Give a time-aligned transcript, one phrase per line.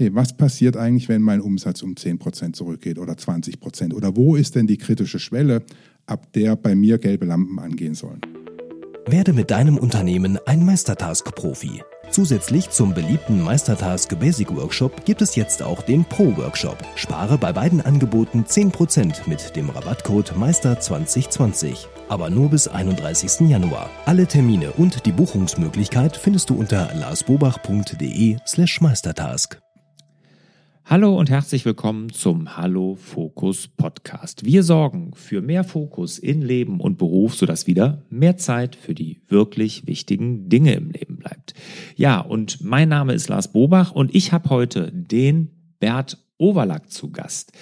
[0.00, 3.94] hey, was passiert eigentlich, wenn mein Umsatz um 10% zurückgeht oder 20%?
[3.94, 5.62] Oder wo ist denn die kritische Schwelle,
[6.06, 8.20] ab der bei mir gelbe Lampen angehen sollen?
[9.06, 11.82] Werde mit deinem Unternehmen ein Meistertask-Profi.
[12.10, 16.78] Zusätzlich zum beliebten Meistertask Basic Workshop gibt es jetzt auch den Pro Workshop.
[16.96, 21.86] Spare bei beiden Angeboten 10% mit dem Rabattcode Meister2020.
[22.08, 23.48] Aber nur bis 31.
[23.48, 23.90] Januar.
[24.06, 29.60] Alle Termine und die Buchungsmöglichkeit findest du unter larsbobach.de slash meistertask.
[30.84, 34.44] Hallo und herzlich willkommen zum Hallo Fokus Podcast.
[34.44, 39.22] Wir sorgen für mehr Fokus in Leben und Beruf, sodass wieder mehr Zeit für die
[39.28, 41.54] wirklich wichtigen Dinge im Leben bleibt.
[41.94, 47.10] Ja, und mein Name ist Lars Bobach und ich habe heute den Bert Overlack zu
[47.10, 47.52] Gast.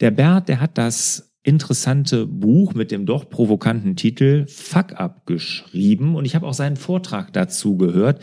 [0.00, 6.16] Der Bert, der hat das interessante Buch mit dem doch provokanten Titel Fuck Up geschrieben
[6.16, 8.20] und ich habe auch seinen Vortrag dazu gehört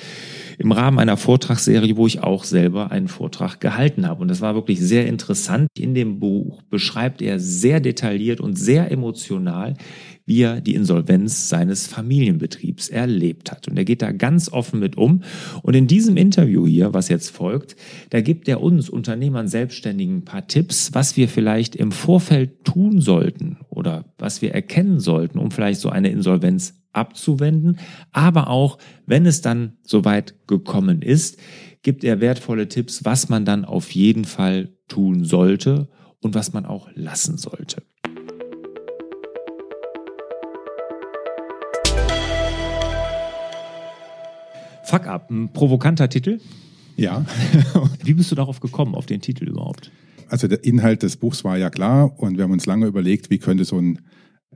[0.57, 4.55] im Rahmen einer Vortragsserie, wo ich auch selber einen Vortrag gehalten habe und das war
[4.55, 5.69] wirklich sehr interessant.
[5.77, 9.75] In dem Buch beschreibt er sehr detailliert und sehr emotional,
[10.25, 13.67] wie er die Insolvenz seines Familienbetriebs erlebt hat.
[13.67, 15.23] Und er geht da ganz offen mit um.
[15.61, 17.75] Und in diesem Interview hier, was jetzt folgt,
[18.09, 23.01] da gibt er uns Unternehmern, Selbstständigen ein paar Tipps, was wir vielleicht im Vorfeld tun
[23.01, 27.79] sollten oder was wir erkennen sollten, um vielleicht so eine Insolvenz abzuwenden.
[28.11, 31.37] Aber auch, wenn es dann soweit gekommen ist,
[31.81, 35.89] gibt er wertvolle Tipps, was man dann auf jeden Fall tun sollte
[36.21, 37.83] und was man auch lassen sollte.
[44.83, 46.39] Fuck Up, ein provokanter Titel.
[46.95, 47.25] Ja.
[48.03, 49.91] Wie bist du darauf gekommen, auf den Titel überhaupt?
[50.27, 53.37] Also der Inhalt des Buchs war ja klar und wir haben uns lange überlegt, wie
[53.37, 53.99] könnte so ein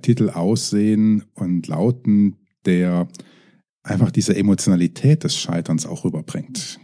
[0.02, 3.08] Titel aussehen und lauten, der
[3.84, 6.80] einfach diese Emotionalität des Scheiterns auch rüberbringt.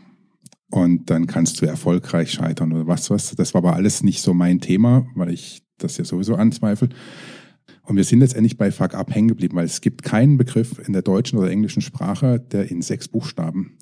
[0.70, 3.36] Und dann kannst du erfolgreich scheitern oder was, was.
[3.36, 6.90] Das war aber alles nicht so mein Thema, weil ich das ja sowieso anzweifle.
[7.86, 10.94] Und wir sind letztendlich bei Fuck Up hängen geblieben, weil es gibt keinen Begriff in
[10.94, 13.78] der deutschen oder englischen Sprache, der in sechs Buchstaben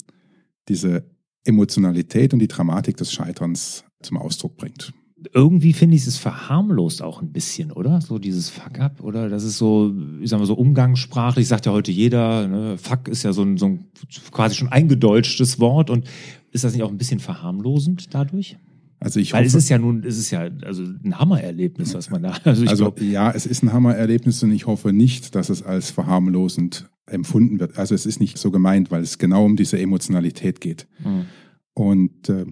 [0.68, 1.06] diese
[1.44, 4.94] Emotionalität und die Dramatik des Scheiterns zum Ausdruck bringt.
[5.34, 8.02] Irgendwie finde ich es verharmlost auch ein bisschen, oder?
[8.02, 9.30] So dieses Fuck up, oder?
[9.30, 12.78] Das ist so, ich sag mal so umgangssprachlich, sagt ja heute jeder, ne?
[12.80, 13.86] Fuck ist ja so ein, so ein
[14.32, 16.08] quasi schon eingedeutschtes Wort und
[16.52, 18.58] ist das nicht auch ein bisschen verharmlosend dadurch?
[19.04, 22.12] Also ich Weil hoffe, es ist ja nun, es ist ja also ein Hammererlebnis, was
[22.12, 22.38] man da.
[22.46, 25.64] Also, ich also glaub, ja, es ist ein Hammererlebnis und ich hoffe nicht, dass es
[25.64, 27.78] als verharmlosend empfunden wird.
[27.80, 30.88] Also es ist nicht so gemeint, weil es genau um diese Emotionalität geht.
[31.04, 31.26] Mhm.
[31.74, 32.46] Und äh,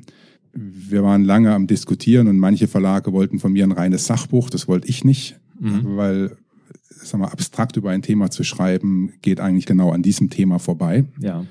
[0.54, 4.50] wir waren lange am Diskutieren und manche Verlage wollten von mir ein reines Sachbuch.
[4.50, 5.98] Das wollte ich nicht, Mhm.
[5.98, 6.38] weil
[6.88, 11.06] sag mal, abstrakt über ein Thema zu schreiben, geht eigentlich genau an diesem Thema vorbei.
[11.22, 11.46] ja.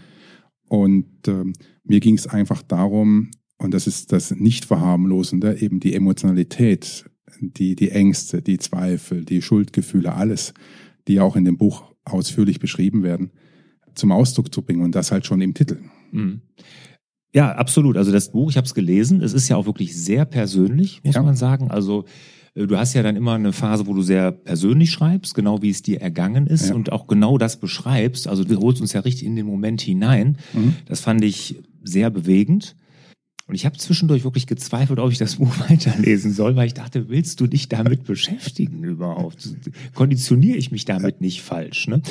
[0.71, 1.55] Und ähm,
[1.85, 7.05] mir ging es einfach darum, und das ist das Nicht-Verharmlosende, eben die Emotionalität,
[7.41, 10.55] die, die Ängste, die Zweifel, die Schuldgefühle, alles,
[11.07, 13.31] die auch in dem Buch ausführlich beschrieben werden,
[13.95, 15.79] zum Ausdruck zu bringen und das halt schon im Titel.
[16.13, 16.41] Mhm.
[17.35, 17.97] Ja, absolut.
[17.97, 19.21] Also das Buch, ich habe es gelesen.
[19.21, 21.23] Es ist ja auch wirklich sehr persönlich, muss Ja.
[21.23, 21.71] man sagen.
[21.71, 22.05] Also
[22.55, 25.69] äh, du hast ja dann immer eine Phase, wo du sehr persönlich schreibst, genau wie
[25.71, 26.75] es dir ergangen ist Ja.
[26.75, 28.27] und auch genau das beschreibst.
[28.29, 30.39] Also du holst uns ja richtig in den Moment hinein.
[30.55, 30.77] Mhm.
[30.87, 32.77] Das fand ich sehr bewegend.
[33.49, 37.09] Und ich habe zwischendurch wirklich gezweifelt, ob ich das Buch weiterlesen soll, weil ich dachte,
[37.09, 39.49] willst du dich damit beschäftigen überhaupt?
[39.95, 41.89] Konditioniere ich mich damit nicht falsch?
[41.89, 42.03] Ne?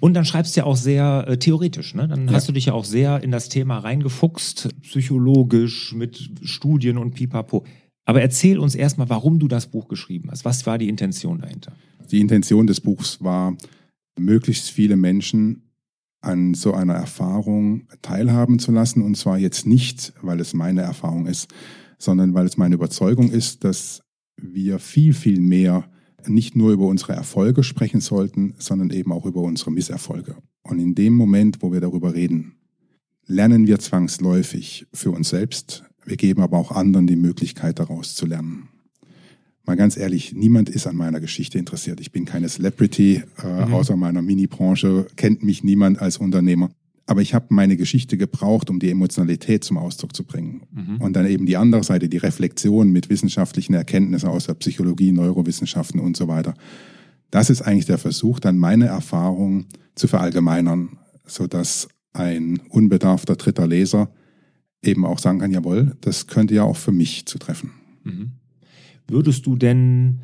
[0.00, 1.94] Und dann schreibst du ja auch sehr äh, theoretisch.
[1.94, 2.06] Ne?
[2.06, 2.34] Dann Ja.
[2.34, 7.64] hast du dich ja auch sehr in das Thema reingefuchst, psychologisch, mit Studien und pipapo.
[8.04, 10.44] Aber erzähl uns erstmal, warum du das Buch geschrieben hast.
[10.44, 11.72] Was war die Intention dahinter?
[12.10, 13.56] Die Intention des Buchs war,
[14.18, 15.65] möglichst viele Menschen
[16.26, 19.02] an so einer Erfahrung teilhaben zu lassen.
[19.02, 21.48] Und zwar jetzt nicht, weil es meine Erfahrung ist,
[21.98, 24.02] sondern weil es meine Überzeugung ist, dass
[24.36, 25.88] wir viel, viel mehr
[26.26, 30.36] nicht nur über unsere Erfolge sprechen sollten, sondern eben auch über unsere Misserfolge.
[30.62, 32.56] Und in dem Moment, wo wir darüber reden,
[33.26, 35.84] lernen wir zwangsläufig für uns selbst.
[36.04, 38.68] Wir geben aber auch anderen die Möglichkeit, daraus zu lernen.
[39.66, 42.00] Mal ganz ehrlich, niemand ist an meiner Geschichte interessiert.
[42.00, 43.74] Ich bin keine Celebrity, äh, Mhm.
[43.74, 46.70] außer meiner Mini-Branche kennt mich niemand als Unternehmer.
[47.08, 50.62] Aber ich habe meine Geschichte gebraucht, um die Emotionalität zum Ausdruck zu bringen.
[50.72, 50.96] Mhm.
[51.00, 56.00] Und dann eben die andere Seite, die Reflexion mit wissenschaftlichen Erkenntnissen aus der Psychologie, Neurowissenschaften
[56.00, 56.54] und so weiter.
[57.30, 64.10] Das ist eigentlich der Versuch, dann meine Erfahrung zu verallgemeinern, sodass ein unbedarfter dritter Leser
[64.82, 67.70] eben auch sagen kann, jawohl, das könnte ja auch für mich zutreffen.
[68.04, 68.32] Mhm.
[69.08, 70.20] Würdest du denn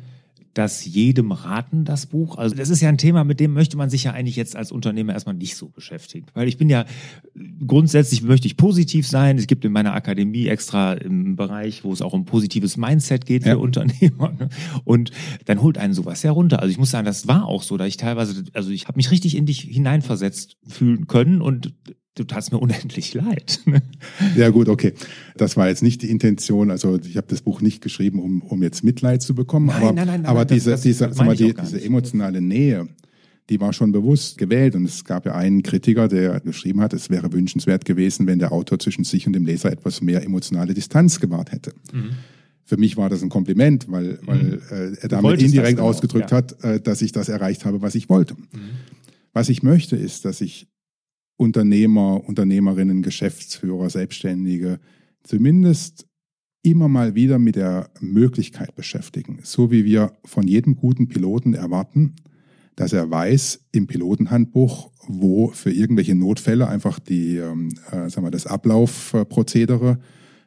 [0.53, 2.37] das jedem raten, das Buch?
[2.37, 4.71] Also das ist ja ein Thema, mit dem möchte man sich ja eigentlich jetzt als
[4.71, 6.27] Unternehmer erstmal nicht so beschäftigen.
[6.33, 6.85] Weil ich bin ja,
[7.65, 9.37] grundsätzlich möchte ich positiv sein.
[9.37, 13.43] Es gibt in meiner Akademie extra im Bereich, wo es auch um positives Mindset geht
[13.43, 13.55] für ja.
[13.55, 14.33] Unternehmer.
[14.39, 14.49] Ne?
[14.83, 15.11] Und
[15.45, 16.59] dann holt einen sowas ja runter.
[16.59, 19.09] Also ich muss sagen, das war auch so, da ich teilweise, also ich habe mich
[19.09, 21.73] richtig in dich hineinversetzt fühlen können und
[22.15, 23.61] du tatst mir unendlich leid.
[24.35, 24.93] ja gut, okay.
[25.35, 26.71] Das war jetzt nicht die Intention.
[26.71, 29.67] Also ich habe das Buch nicht geschrieben, um, um jetzt Mitleid zu bekommen.
[29.67, 32.87] Nein, aber, nein, nein, aber diese, das, diese, sag mal, die, diese emotionale Nähe,
[33.49, 34.75] die war schon bewusst gewählt.
[34.75, 38.51] Und es gab ja einen Kritiker, der geschrieben hat, es wäre wünschenswert gewesen, wenn der
[38.51, 41.73] Autor zwischen sich und dem Leser etwas mehr emotionale Distanz gewahrt hätte.
[41.91, 42.11] Mhm.
[42.65, 44.61] Für mich war das ein Kompliment, weil, weil mhm.
[44.69, 46.37] äh, er damit indirekt genau, ausgedrückt ja.
[46.37, 48.35] hat, äh, dass ich das erreicht habe, was ich wollte.
[48.35, 48.69] Mhm.
[49.33, 50.67] Was ich möchte, ist, dass ich
[51.37, 54.79] Unternehmer, Unternehmerinnen, Geschäftsführer, Selbstständige
[55.23, 56.05] zumindest
[56.63, 59.39] immer mal wieder mit der Möglichkeit beschäftigen.
[59.43, 62.15] So wie wir von jedem guten Piloten erwarten,
[62.75, 68.31] dass er weiß im Pilotenhandbuch, wo für irgendwelche Notfälle einfach die, ähm, äh, sagen wir,
[68.31, 69.99] das Ablaufprozedere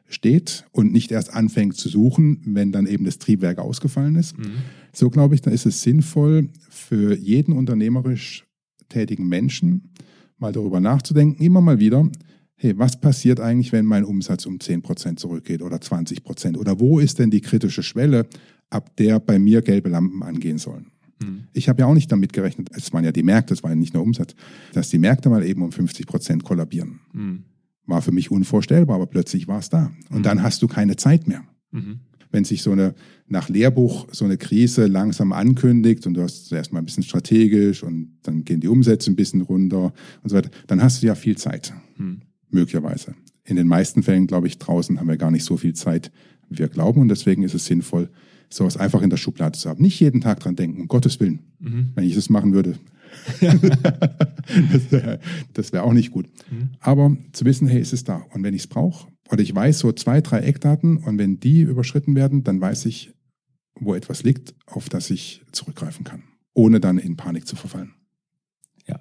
[0.09, 4.37] steht und nicht erst anfängt zu suchen, wenn dann eben das Triebwerk ausgefallen ist.
[4.37, 4.53] Mhm.
[4.93, 8.45] So glaube ich, da ist es sinnvoll für jeden unternehmerisch
[8.89, 9.91] tätigen Menschen,
[10.37, 12.09] mal darüber nachzudenken, immer mal wieder,
[12.55, 17.19] hey, was passiert eigentlich, wenn mein Umsatz um 10% zurückgeht oder 20% oder wo ist
[17.19, 18.27] denn die kritische Schwelle,
[18.69, 20.87] ab der bei mir gelbe Lampen angehen sollen?
[21.23, 21.43] Mhm.
[21.53, 23.75] Ich habe ja auch nicht damit gerechnet, es waren ja die Märkte, es war ja
[23.75, 24.35] nicht nur Umsatz,
[24.73, 26.99] dass die Märkte mal eben um 50% kollabieren.
[27.13, 27.43] Mhm.
[27.85, 29.91] War für mich unvorstellbar, aber plötzlich war es da.
[30.09, 30.23] Und mhm.
[30.23, 31.43] dann hast du keine Zeit mehr.
[32.31, 32.93] Wenn sich so eine
[33.27, 37.83] nach Lehrbuch so eine Krise langsam ankündigt und du hast zuerst mal ein bisschen strategisch
[37.83, 39.93] und dann gehen die Umsätze ein bisschen runter
[40.23, 42.21] und so weiter, dann hast du ja viel Zeit, hm.
[42.49, 43.15] möglicherweise.
[43.43, 46.11] In den meisten Fällen, glaube ich, draußen haben wir gar nicht so viel Zeit,
[46.49, 48.09] wie wir glauben und deswegen ist es sinnvoll,
[48.49, 49.81] sowas einfach in der Schublade zu haben.
[49.81, 51.39] Nicht jeden Tag dran denken, um Gottes Willen.
[51.59, 51.89] Mhm.
[51.95, 52.77] Wenn ich das machen würde,
[53.41, 55.19] das wäre
[55.71, 56.27] wär auch nicht gut.
[56.49, 56.69] Mhm.
[56.79, 58.25] Aber zu wissen, hey, ist es da.
[58.33, 61.61] Und wenn ich es brauche, oder ich weiß so zwei, drei Eckdaten und wenn die
[61.61, 63.13] überschritten werden, dann weiß ich,
[63.79, 67.93] wo etwas liegt, auf das ich zurückgreifen kann, ohne dann in Panik zu verfallen.
[68.87, 68.99] Ja.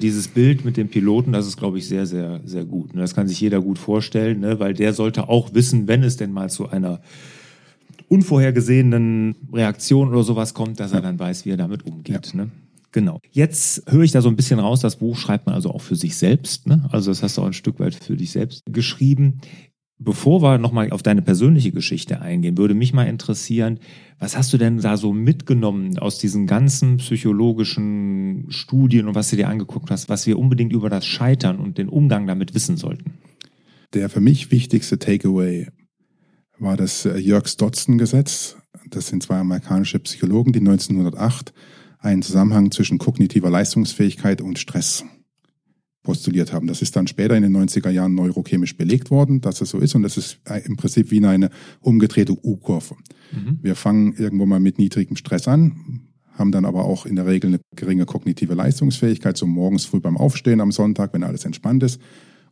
[0.00, 2.90] Dieses Bild mit dem Piloten, das ist, glaube ich, sehr, sehr, sehr gut.
[2.94, 4.58] Das kann sich jeder gut vorstellen, ne?
[4.58, 7.02] weil der sollte auch wissen, wenn es denn mal zu einer
[8.08, 12.32] unvorhergesehenen Reaktion oder sowas kommt, dass er dann weiß, wie er damit umgeht.
[12.34, 12.44] Ja.
[12.44, 12.50] Ne?
[12.92, 13.20] Genau.
[13.30, 15.96] Jetzt höre ich da so ein bisschen raus, das Buch schreibt man also auch für
[15.96, 16.66] sich selbst.
[16.66, 16.88] Ne?
[16.90, 19.40] Also das hast du auch ein Stück weit für dich selbst geschrieben.
[20.02, 23.80] Bevor wir nochmal auf deine persönliche Geschichte eingehen, würde mich mal interessieren,
[24.18, 29.36] was hast du denn da so mitgenommen aus diesen ganzen psychologischen Studien und was du
[29.36, 33.18] dir angeguckt hast, was wir unbedingt über das Scheitern und den Umgang damit wissen sollten?
[33.92, 35.68] Der für mich wichtigste Takeaway
[36.58, 38.56] war das äh, Jörg-Stotzen-Gesetz.
[38.88, 41.52] Das sind zwei amerikanische Psychologen, die 1908
[42.00, 45.04] einen Zusammenhang zwischen kognitiver Leistungsfähigkeit und Stress
[46.02, 46.66] postuliert haben.
[46.66, 49.94] Das ist dann später in den 90er Jahren neurochemisch belegt worden, dass es so ist.
[49.94, 51.50] Und das ist im Prinzip wie eine
[51.80, 52.96] umgedrehte U-Kurve.
[53.32, 53.58] Mhm.
[53.60, 57.48] Wir fangen irgendwo mal mit niedrigem Stress an, haben dann aber auch in der Regel
[57.48, 62.00] eine geringe kognitive Leistungsfähigkeit, so morgens früh beim Aufstehen am Sonntag, wenn alles entspannt ist.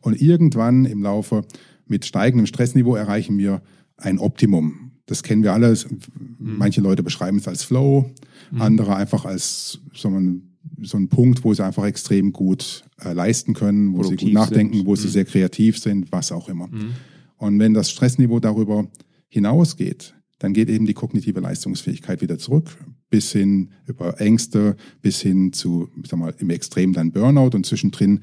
[0.01, 1.43] Und irgendwann im Laufe
[1.87, 3.63] mit steigendem Stressniveau erreichen wir
[3.97, 4.88] ein Optimum.
[5.09, 5.73] Das kennen wir alle.
[5.73, 6.57] Mhm.
[6.57, 8.11] Manche Leute beschreiben es als Flow,
[8.51, 8.61] mhm.
[8.61, 13.55] andere einfach als so ein, so ein Punkt, wo sie einfach extrem gut äh, leisten
[13.55, 14.85] können, wo Produktiv sie gut nachdenken, sind.
[14.85, 14.97] wo mhm.
[14.97, 16.67] sie sehr kreativ sind, was auch immer.
[16.67, 16.91] Mhm.
[17.37, 18.87] Und wenn das Stressniveau darüber
[19.29, 22.77] hinausgeht, dann geht eben die kognitive Leistungsfähigkeit wieder zurück,
[23.09, 28.19] bis hin über Ängste, bis hin zu, sag mal, im Extrem dann Burnout und zwischendrin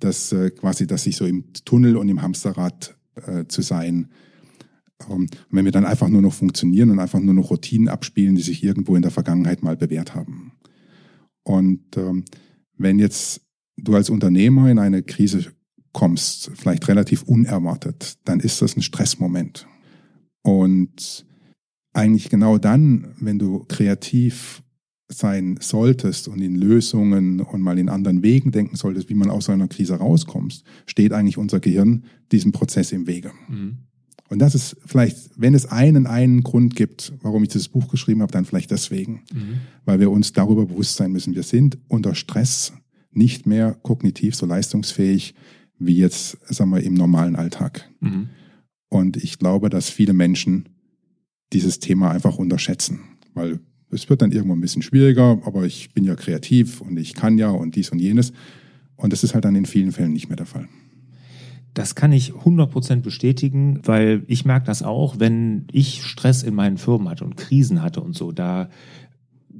[0.00, 2.96] das äh, quasi, dass sich so im Tunnel und im Hamsterrad
[3.26, 4.08] äh, zu sein
[5.08, 8.42] und wenn wir dann einfach nur noch funktionieren und einfach nur noch Routinen abspielen, die
[8.42, 10.52] sich irgendwo in der Vergangenheit mal bewährt haben.
[11.44, 12.24] Und ähm,
[12.76, 13.42] wenn jetzt
[13.76, 15.52] du als Unternehmer in eine Krise
[15.92, 19.66] kommst, vielleicht relativ unerwartet, dann ist das ein Stressmoment.
[20.42, 21.26] Und
[21.92, 24.62] eigentlich genau dann, wenn du kreativ
[25.08, 29.50] sein solltest und in Lösungen und mal in anderen Wegen denken solltest, wie man aus
[29.50, 33.32] einer Krise rauskommst, steht eigentlich unser Gehirn diesem Prozess im Wege.
[33.48, 33.78] Mhm.
[34.32, 38.22] Und das ist vielleicht, wenn es einen, einen Grund gibt, warum ich dieses Buch geschrieben
[38.22, 39.24] habe, dann vielleicht deswegen.
[39.30, 39.60] Mhm.
[39.84, 41.34] Weil wir uns darüber bewusst sein müssen.
[41.34, 42.72] Wir sind unter Stress
[43.10, 45.34] nicht mehr kognitiv so leistungsfähig
[45.78, 47.90] wie jetzt, sagen wir, im normalen Alltag.
[48.00, 48.30] Mhm.
[48.88, 50.70] Und ich glaube, dass viele Menschen
[51.52, 53.00] dieses Thema einfach unterschätzen,
[53.34, 53.60] weil
[53.90, 57.36] es wird dann irgendwann ein bisschen schwieriger, aber ich bin ja kreativ und ich kann
[57.36, 58.32] ja und dies und jenes.
[58.96, 60.70] Und das ist halt dann in vielen Fällen nicht mehr der Fall.
[61.74, 66.76] Das kann ich 100% bestätigen, weil ich merke das auch, wenn ich Stress in meinen
[66.76, 68.68] Firmen hatte und Krisen hatte und so, da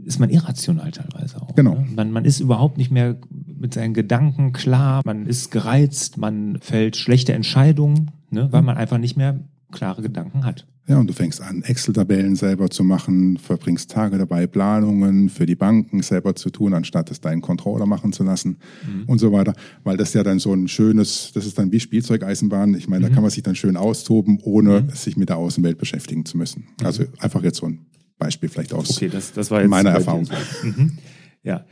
[0.05, 1.55] ist man irrational teilweise auch.
[1.55, 1.77] Genau.
[1.77, 1.87] Ne?
[1.95, 6.97] Man, man ist überhaupt nicht mehr mit seinen Gedanken klar, man ist gereizt, man fällt
[6.97, 8.49] schlechte Entscheidungen, ne?
[8.51, 9.41] weil man einfach nicht mehr
[9.71, 10.67] klare Gedanken hat.
[10.89, 15.55] Ja, und du fängst an, Excel-Tabellen selber zu machen, verbringst Tage dabei, Planungen für die
[15.55, 19.05] Banken selber zu tun, anstatt es deinen Controller machen zu lassen mhm.
[19.07, 19.55] und so weiter.
[19.85, 22.75] Weil das ja dann so ein schönes, das ist dann wie Spielzeugeisenbahn.
[22.75, 23.11] Ich meine, mhm.
[23.11, 24.91] da kann man sich dann schön austoben, ohne mhm.
[24.91, 26.67] sich mit der Außenwelt beschäftigen zu müssen.
[26.81, 26.87] Mhm.
[26.87, 27.87] Also einfach jetzt so ein
[28.19, 30.29] Beispiel vielleicht aus okay, das, das meiner Erfahrung.
[30.65, 30.99] Mhm.
[31.45, 31.65] Ja.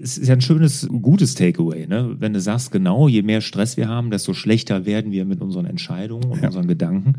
[0.00, 2.16] Es ist ja ein schönes, gutes Takeaway, ne?
[2.18, 5.66] Wenn du sagst, genau, je mehr Stress wir haben, desto schlechter werden wir mit unseren
[5.66, 6.46] Entscheidungen und ja.
[6.46, 7.14] unseren Gedanken.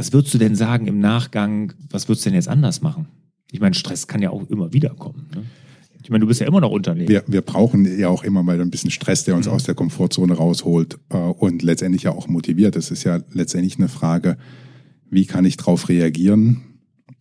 [0.00, 3.06] Was würdest du denn sagen im Nachgang, was würdest du denn jetzt anders machen?
[3.52, 5.26] Ich meine, Stress kann ja auch immer wieder kommen.
[5.34, 5.42] Ne?
[6.02, 7.06] Ich meine, du bist ja immer noch Unternehmer.
[7.06, 9.52] Wir, wir brauchen ja auch immer mal ein bisschen Stress, der uns mhm.
[9.52, 12.76] aus der Komfortzone rausholt äh, und letztendlich ja auch motiviert.
[12.76, 14.38] Es ist ja letztendlich eine Frage,
[15.10, 16.62] wie kann ich darauf reagieren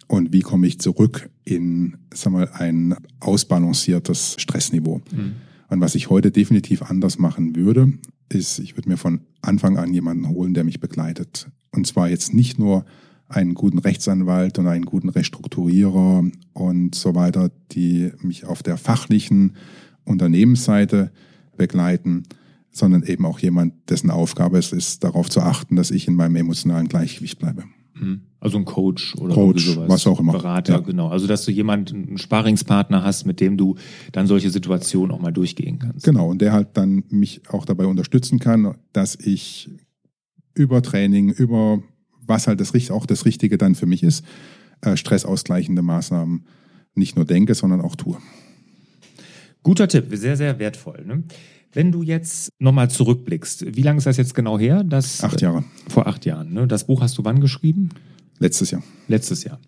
[0.07, 5.01] und wie komme ich zurück in sag mal, ein ausbalanciertes Stressniveau.
[5.11, 5.33] Mhm.
[5.67, 7.91] Und was ich heute definitiv anders machen würde,
[8.29, 11.49] ist, ich würde mir von Anfang an jemanden holen, der mich begleitet.
[11.71, 12.85] Und zwar jetzt nicht nur
[13.27, 19.55] einen guten Rechtsanwalt und einen guten Restrukturierer und so weiter, die mich auf der fachlichen
[20.03, 21.11] Unternehmensseite
[21.55, 22.23] begleiten,
[22.71, 26.35] sondern eben auch jemand, dessen Aufgabe es ist, darauf zu achten, dass ich in meinem
[26.37, 27.65] emotionalen Gleichgewicht bleibe.
[27.93, 28.21] Mhm.
[28.41, 29.89] Also ein Coach oder Coach, sowas.
[29.89, 30.31] was auch immer.
[30.31, 30.79] Berater, ja.
[30.79, 31.09] genau.
[31.09, 33.75] Also dass du jemanden, einen Sparingspartner hast, mit dem du
[34.13, 36.05] dann solche Situationen auch mal durchgehen kannst.
[36.05, 39.69] Genau, und der halt dann mich auch dabei unterstützen kann, dass ich
[40.53, 41.83] über Training, über
[42.25, 44.23] was halt das, auch das Richtige dann für mich ist,
[44.81, 46.45] äh, stressausgleichende Maßnahmen
[46.95, 48.17] nicht nur denke, sondern auch tue.
[49.63, 51.03] Guter Tipp, sehr, sehr wertvoll.
[51.05, 51.23] Ne?
[51.73, 54.83] Wenn du jetzt nochmal zurückblickst, wie lange ist das jetzt genau her?
[54.83, 55.59] Das, acht Jahre.
[55.59, 56.53] Äh, vor acht Jahren.
[56.53, 56.67] Ne?
[56.67, 57.89] Das Buch hast du wann geschrieben?
[58.39, 58.83] Letztes Jahr.
[59.07, 59.59] Letztes Jahr.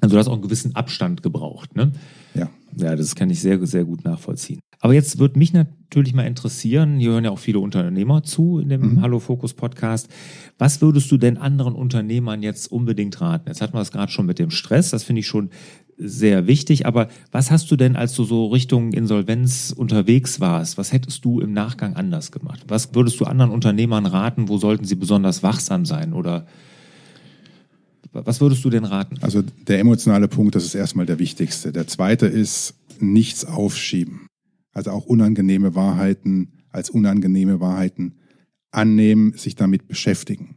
[0.00, 1.92] Also du hast auch einen gewissen Abstand gebraucht, ne?
[2.34, 2.48] Ja.
[2.76, 4.60] Ja, das kann ich sehr, sehr gut nachvollziehen.
[4.78, 8.68] Aber jetzt wird mich natürlich mal interessieren, hier hören ja auch viele Unternehmer zu in
[8.68, 9.02] dem mhm.
[9.02, 10.08] Hallo Fokus Podcast.
[10.56, 13.48] Was würdest du denn anderen Unternehmern jetzt unbedingt raten?
[13.48, 15.50] Jetzt hatten wir es gerade schon mit dem Stress, das finde ich schon
[15.98, 16.86] sehr wichtig.
[16.86, 21.40] Aber was hast du denn, als du so Richtung Insolvenz unterwegs warst, was hättest du
[21.40, 22.64] im Nachgang anders gemacht?
[22.68, 24.48] Was würdest du anderen Unternehmern raten?
[24.48, 26.14] Wo sollten sie besonders wachsam sein?
[26.14, 26.46] Oder
[28.12, 29.16] was würdest du denn raten?
[29.20, 31.72] Also der emotionale Punkt, das ist erstmal der wichtigste.
[31.72, 34.26] Der zweite ist nichts aufschieben.
[34.72, 38.14] Also auch unangenehme Wahrheiten als unangenehme Wahrheiten
[38.70, 40.56] annehmen, sich damit beschäftigen.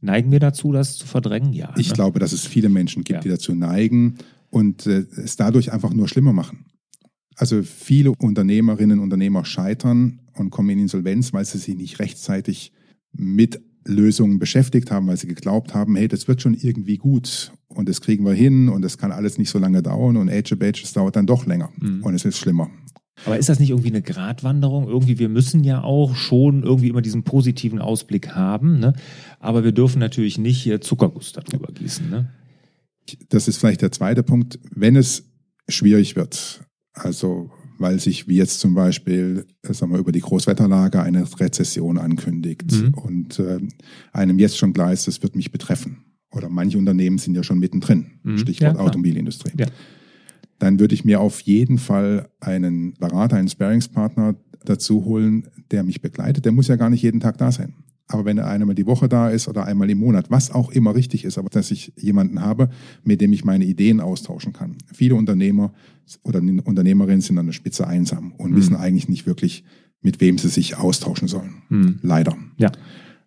[0.00, 1.52] Neigen wir dazu, das zu verdrängen?
[1.52, 1.72] Ja.
[1.78, 1.94] Ich ne?
[1.94, 3.20] glaube, dass es viele Menschen gibt, ja.
[3.20, 4.16] die dazu neigen
[4.50, 6.66] und äh, es dadurch einfach nur schlimmer machen.
[7.36, 12.72] Also viele Unternehmerinnen und Unternehmer scheitern und kommen in Insolvenz, weil sie sich nicht rechtzeitig
[13.12, 17.88] mit Lösungen beschäftigt haben, weil sie geglaubt haben, hey, das wird schon irgendwie gut und
[17.88, 20.60] das kriegen wir hin und das kann alles nicht so lange dauern und Age of
[20.60, 22.02] Ages dauert dann doch länger mhm.
[22.02, 22.70] und es ist schlimmer.
[23.24, 24.88] Aber ist das nicht irgendwie eine Gratwanderung?
[24.88, 28.94] Irgendwie, wir müssen ja auch schon irgendwie immer diesen positiven Ausblick haben, ne?
[29.38, 32.08] aber wir dürfen natürlich nicht hier Zuckerguss darüber gießen.
[32.10, 32.30] Ne?
[33.28, 34.58] Das ist vielleicht der zweite Punkt.
[34.74, 35.24] Wenn es
[35.68, 37.50] schwierig wird, also
[37.82, 42.72] weil sich wie jetzt zum Beispiel äh, sagen wir, über die Großwetterlage eine Rezession ankündigt
[42.72, 42.94] mhm.
[42.94, 43.60] und äh,
[44.12, 46.04] einem jetzt schon klar ist, das wird mich betreffen.
[46.30, 48.38] Oder manche Unternehmen sind ja schon mittendrin, mhm.
[48.38, 49.52] Stichwort ja, Automobilindustrie.
[49.58, 49.66] Ja.
[50.58, 56.00] Dann würde ich mir auf jeden Fall einen Berater, einen Sparingspartner dazu holen, der mich
[56.00, 56.44] begleitet.
[56.44, 57.74] Der muss ja gar nicht jeden Tag da sein.
[58.08, 60.94] Aber wenn er einmal die Woche da ist oder einmal im Monat, was auch immer
[60.94, 62.68] richtig ist, aber dass ich jemanden habe,
[63.04, 64.76] mit dem ich meine Ideen austauschen kann.
[64.92, 65.72] Viele Unternehmer
[66.22, 68.56] oder Unternehmerinnen sind an der Spitze einsam und mhm.
[68.56, 69.64] wissen eigentlich nicht wirklich,
[70.02, 71.62] mit wem sie sich austauschen sollen.
[71.68, 71.98] Mhm.
[72.02, 72.36] Leider.
[72.56, 72.72] Ja.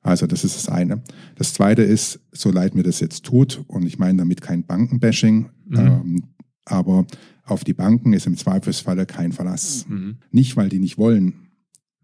[0.01, 1.01] Also das ist das eine.
[1.35, 5.49] Das zweite ist, so leid mir das jetzt tut, und ich meine damit kein Bankenbashing,
[5.65, 5.77] mhm.
[5.77, 6.23] ähm,
[6.65, 7.07] aber
[7.43, 9.85] auf die Banken ist im Zweifelsfalle kein Verlass.
[9.87, 10.17] Mhm.
[10.31, 11.49] Nicht, weil die nicht wollen,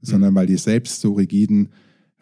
[0.01, 0.35] sondern mhm.
[0.35, 1.69] weil die selbst so rigiden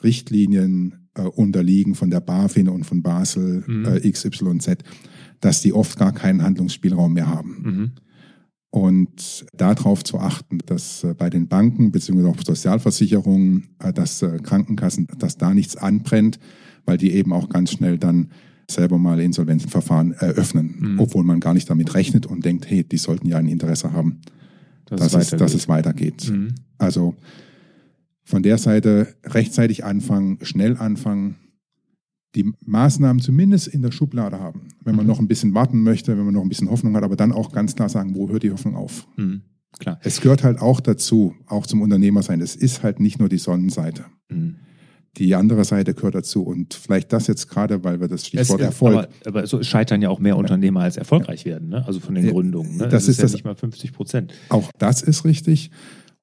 [0.04, 3.86] Richtlinien äh, unterliegen von der BaFin und von Basel mhm.
[3.86, 4.78] äh, XYZ,
[5.40, 7.62] dass die oft gar keinen Handlungsspielraum mehr haben.
[7.62, 7.92] Mhm.
[8.72, 14.38] Und darauf zu achten, dass äh, bei den Banken beziehungsweise auch Sozialversicherungen, äh, dass äh,
[14.44, 16.40] Krankenkassen, dass da nichts anbrennt,
[16.86, 18.30] weil die eben auch ganz schnell dann
[18.70, 21.00] selber mal Insolvenzenverfahren eröffnen, mhm.
[21.00, 24.20] obwohl man gar nicht damit rechnet und denkt, hey, die sollten ja ein Interesse haben,
[24.86, 26.30] dass, dass, es, dass es weitergeht.
[26.30, 26.54] Mhm.
[26.78, 27.16] Also
[28.30, 31.36] von der Seite rechtzeitig anfangen, schnell anfangen,
[32.36, 34.68] die Maßnahmen zumindest in der Schublade haben.
[34.84, 35.10] Wenn man mhm.
[35.10, 37.52] noch ein bisschen warten möchte, wenn man noch ein bisschen Hoffnung hat, aber dann auch
[37.52, 39.08] ganz klar sagen, wo hört die Hoffnung auf?
[39.18, 39.42] Mhm.
[39.80, 40.00] Klar.
[40.04, 42.40] Es gehört halt auch dazu, auch zum Unternehmer sein.
[42.40, 44.06] Es ist halt nicht nur die Sonnenseite.
[44.30, 44.58] Mhm.
[45.18, 46.44] die andere Seite gehört dazu.
[46.44, 48.96] Und vielleicht das jetzt gerade, weil wir das Stichwort Es- Erfolg.
[48.96, 51.84] Aber, aber so scheitern ja auch mehr Unternehmer als erfolgreich werden, ne?
[51.88, 52.78] also von den Ja, Gründungen.
[52.78, 52.88] Ne?
[52.88, 54.34] das ist ja das- nicht mal 50 Prozent.
[54.50, 55.72] Auch das ist richtig.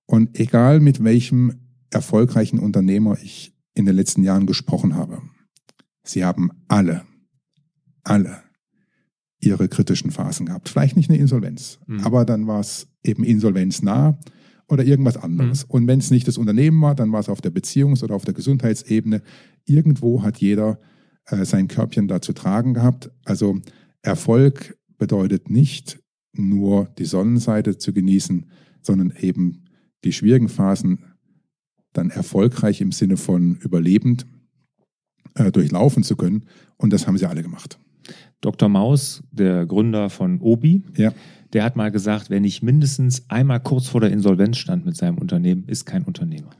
[0.07, 5.23] Und egal mit welchem erfolgreichen Unternehmer ich in den letzten Jahren gesprochen habe,
[6.02, 7.05] sie haben alle,
[8.02, 8.43] alle
[9.38, 10.69] ihre kritischen Phasen gehabt.
[10.69, 12.00] Vielleicht nicht eine Insolvenz, Mhm.
[12.00, 14.19] aber dann war es eben insolvenznah
[14.69, 15.64] oder irgendwas anderes.
[15.64, 18.25] Und wenn es nicht das Unternehmen war, dann war es auf der Beziehungs- oder auf
[18.25, 19.23] der Gesundheitsebene.
[19.64, 20.81] Irgendwo hat jeder
[21.26, 23.11] äh, sein Körbchen da zu tragen gehabt.
[23.25, 23.61] Also
[24.02, 26.00] Erfolg bedeutet nicht
[26.33, 28.50] nur die Sonnenseite zu genießen,
[28.83, 29.64] sondern eben
[30.05, 31.05] die schwierigen Phasen
[31.97, 34.26] dann erfolgreich im Sinne von überlebend
[35.35, 36.45] äh, durchlaufen zu können.
[36.76, 37.79] Und das haben sie alle gemacht.
[38.41, 38.69] Dr.
[38.69, 41.12] Maus, der Gründer von Obi, Ja.
[41.53, 45.19] der hat mal gesagt, wer nicht mindestens einmal kurz vor der Insolvenz stand mit seinem
[45.19, 46.50] Unternehmen, ist kein Unternehmer.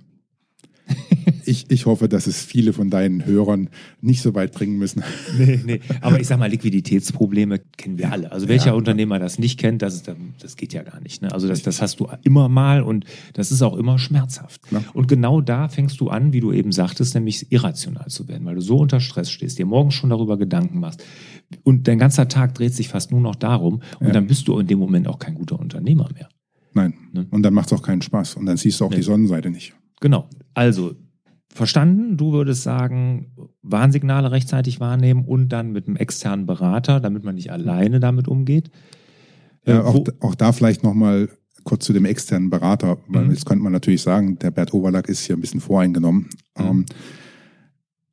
[1.45, 3.69] Ich, ich hoffe, dass es viele von deinen Hörern
[4.01, 5.03] nicht so weit bringen müssen.
[5.39, 5.81] Nee, nee.
[6.01, 8.33] Aber ich sag mal, Liquiditätsprobleme kennen wir alle.
[8.33, 8.73] Also welcher Ja.
[8.75, 11.23] Unternehmer das nicht kennt, das, ist, das geht ja gar nicht.
[11.23, 11.33] Ne?
[11.33, 13.05] Also das, das hast du immer mal und
[13.35, 14.63] das ist auch immer schmerzhaft.
[14.63, 14.85] Klar.
[14.95, 18.55] Und genau da fängst du an, wie du eben sagtest, nämlich irrational zu werden, weil
[18.55, 21.03] du so unter Stress stehst, dir morgens schon darüber Gedanken machst
[21.65, 24.13] und dein ganzer Tag dreht sich fast nur noch darum und Ja.
[24.13, 26.29] dann bist du in dem Moment auch kein guter Unternehmer mehr.
[26.73, 26.95] Nein.
[27.13, 27.27] Ne?
[27.31, 28.35] Und dann macht es auch keinen Spaß.
[28.37, 28.97] Und dann siehst du auch Nee.
[28.97, 29.75] die Sonnenseite nicht.
[30.01, 30.29] Genau.
[30.55, 30.95] Also
[31.53, 37.35] verstanden, du würdest sagen, Warnsignale rechtzeitig wahrnehmen und dann mit einem externen Berater, damit man
[37.35, 38.71] nicht alleine damit umgeht.
[39.67, 41.29] Ja, Äh, auch, auch da vielleicht nochmal
[41.65, 43.31] kurz zu dem externen Berater, weil Mhm.
[43.33, 46.29] jetzt könnte man natürlich sagen, der Bert Overlack ist hier ein bisschen voreingenommen.
[46.59, 46.65] Mhm.
[46.65, 46.87] Ähm,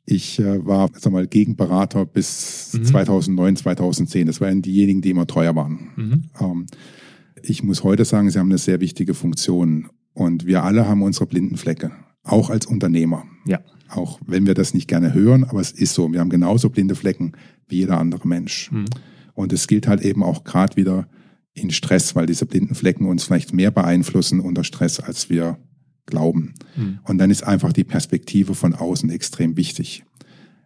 [0.05, 2.83] ich äh, war sag mal, Gegenberater bis Mhm.
[2.85, 4.27] 2009, 2010.
[4.27, 5.89] Das waren diejenigen, die immer teuer waren.
[5.95, 6.23] Mhm.
[6.39, 6.65] Ähm,
[7.41, 9.87] ich muss heute sagen, sie haben eine sehr wichtige Funktion.
[10.13, 11.91] Und wir alle haben unsere blinden Flecke,
[12.23, 13.25] auch als Unternehmer.
[13.45, 13.59] Ja.
[13.89, 16.11] Auch wenn wir das nicht gerne hören, aber es ist so.
[16.11, 17.33] Wir haben genauso blinde Flecken
[17.67, 18.71] wie jeder andere Mensch.
[18.71, 18.85] Mhm.
[19.33, 21.07] Und es gilt halt eben auch gerade wieder
[21.53, 25.57] in Stress, weil diese blinden Flecken uns vielleicht mehr beeinflussen unter Stress, als wir
[26.05, 26.55] glauben.
[26.75, 26.99] Mhm.
[27.03, 30.03] Und dann ist einfach die Perspektive von außen extrem wichtig.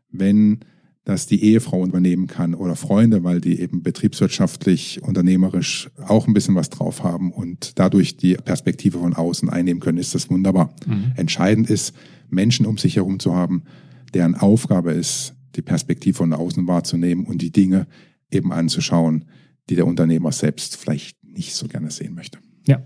[0.09, 0.59] Wenn
[1.07, 6.55] das die Ehefrau übernehmen kann oder Freunde, weil die eben betriebswirtschaftlich, unternehmerisch auch ein bisschen
[6.55, 10.75] was drauf haben und dadurch die Perspektive von außen einnehmen können, ist das wunderbar.
[10.85, 11.13] Mhm.
[11.15, 11.95] Entscheidend ist,
[12.29, 13.63] Menschen um sich herum zu haben,
[14.13, 17.87] deren Aufgabe ist, die Perspektive von außen wahrzunehmen und die Dinge
[18.29, 19.23] eben anzuschauen,
[19.69, 22.39] die der Unternehmer selbst vielleicht nicht so gerne sehen möchte.
[22.67, 22.81] Ja,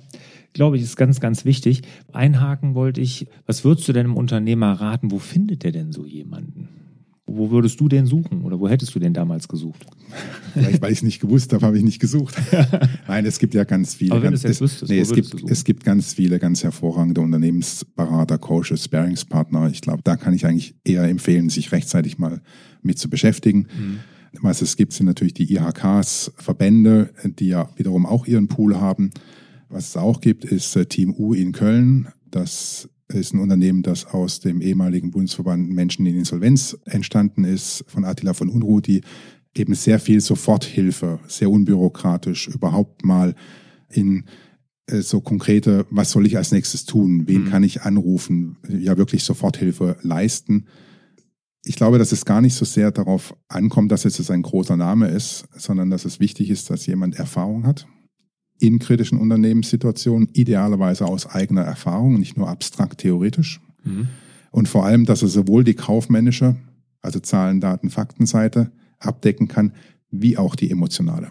[0.54, 1.82] glaube ich, ist ganz, ganz wichtig.
[2.14, 5.10] Einhaken wollte ich, was würdest du denn einem Unternehmer raten?
[5.10, 6.70] Wo findet der denn so jemanden?
[7.38, 9.86] Wo würdest du den suchen oder wo hättest du den damals gesucht?
[10.54, 12.36] Vielleicht, weil ich es nicht gewusst habe, habe ich nicht gesucht.
[13.08, 14.12] Nein, es gibt ja ganz viele.
[14.12, 16.64] Aber wenn ganz, du es jetzt wüsstest, nee, es, gibt, es gibt ganz viele ganz
[16.64, 19.70] hervorragende Unternehmensberater, Coaches, Sparingspartner.
[19.72, 22.42] Ich glaube, da kann ich eigentlich eher empfehlen, sich rechtzeitig mal
[22.82, 23.68] mit zu beschäftigen.
[23.78, 24.00] Mhm.
[24.42, 29.12] Was es gibt, sind natürlich die IHKs, Verbände, die ja wiederum auch ihren Pool haben.
[29.70, 32.08] Was es auch gibt, ist äh, Team U in Köln.
[32.30, 38.06] Das ist ein Unternehmen, das aus dem ehemaligen Bundesverband Menschen in Insolvenz entstanden ist, von
[38.06, 39.02] Attila von Unruh, die
[39.56, 43.36] eben sehr viel Soforthilfe, sehr unbürokratisch überhaupt mal
[43.90, 44.26] in
[44.88, 47.50] äh, so konkrete, was soll ich als nächstes tun, wen Mhm.
[47.50, 50.68] kann ich anrufen, ja wirklich Soforthilfe leisten.
[51.64, 54.78] Ich glaube, dass es gar nicht so sehr darauf ankommt, dass es jetzt ein großer
[54.78, 57.88] Name ist, sondern dass es wichtig ist, dass jemand Erfahrung hat
[58.62, 63.60] in kritischen Unternehmenssituationen, idealerweise aus eigener Erfahrung, nicht nur abstrakt theoretisch.
[63.84, 64.08] Mhm.
[64.52, 66.56] Und vor allem, dass er sowohl die kaufmännische,
[67.02, 69.74] also Zahlen, Daten, Faktenseite abdecken kann,
[70.12, 71.30] wie auch die emotionale.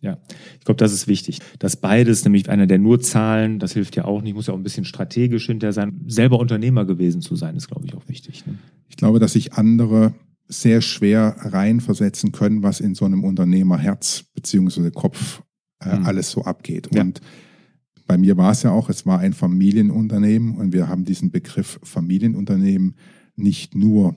[0.00, 0.16] Ja,
[0.58, 1.40] ich glaube, das ist wichtig.
[1.58, 4.58] Dass beides, nämlich einer, der nur Zahlen, das hilft ja auch nicht, muss ja auch
[4.58, 6.04] ein bisschen strategisch hinter sein.
[6.06, 8.46] Selber Unternehmer gewesen zu sein, ist, glaube ich, auch wichtig.
[8.46, 8.54] Ne?
[8.88, 10.14] Ich glaube, dass sich andere
[10.46, 15.42] sehr schwer reinversetzen können, was in so einem Unternehmerherz beziehungsweise Kopf
[15.80, 16.06] äh, Mhm.
[16.06, 16.88] alles so abgeht.
[16.92, 17.02] Ja.
[17.02, 17.20] Und
[18.06, 21.78] bei mir war es ja auch, es war ein Familienunternehmen und wir haben diesen Begriff
[21.82, 22.94] Familienunternehmen
[23.36, 24.16] nicht nur,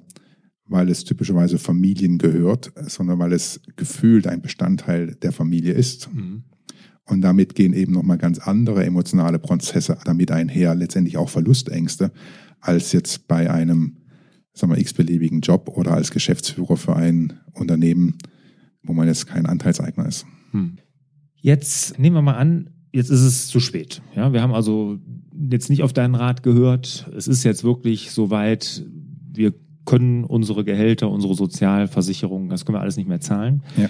[0.66, 6.12] weil es typischerweise Familien gehört, sondern weil es gefühlt ein Bestandteil der Familie ist.
[6.14, 6.44] Mhm.
[7.04, 12.12] Und damit gehen eben nochmal ganz andere emotionale Prozesse damit einher, letztendlich auch Verlustängste,
[12.62, 13.98] als jetzt bei einem,
[14.54, 18.18] sagen wir, x-beliebigen Job oder als Geschäftsführer für ein Unternehmen,
[18.84, 20.26] wo man jetzt kein Anteilseigner ist.
[21.42, 24.02] Jetzt nehmen wir mal an, jetzt ist es zu spät.
[24.16, 25.00] Ja, wir haben also
[25.50, 27.10] jetzt nicht auf deinen Rat gehört.
[27.16, 28.86] Es ist jetzt wirklich soweit,
[29.34, 29.54] wir
[29.86, 33.64] können unsere Gehälter, unsere Sozialversicherung, das können wir alles nicht mehr zahlen.
[33.76, 33.90] Ja.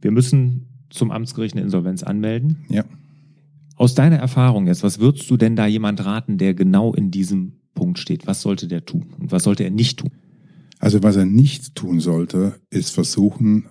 [0.00, 2.64] Wir müssen zum Amtsgericht eine Insolvenz anmelden.
[2.68, 2.84] Ja.
[3.76, 7.52] Aus deiner Erfahrung jetzt, was würdest du denn da jemand raten, der genau in diesem
[7.74, 10.10] Punkt steht, was sollte der tun und was sollte er nicht tun?
[10.80, 13.68] Also was er nicht tun sollte, ist versuchen,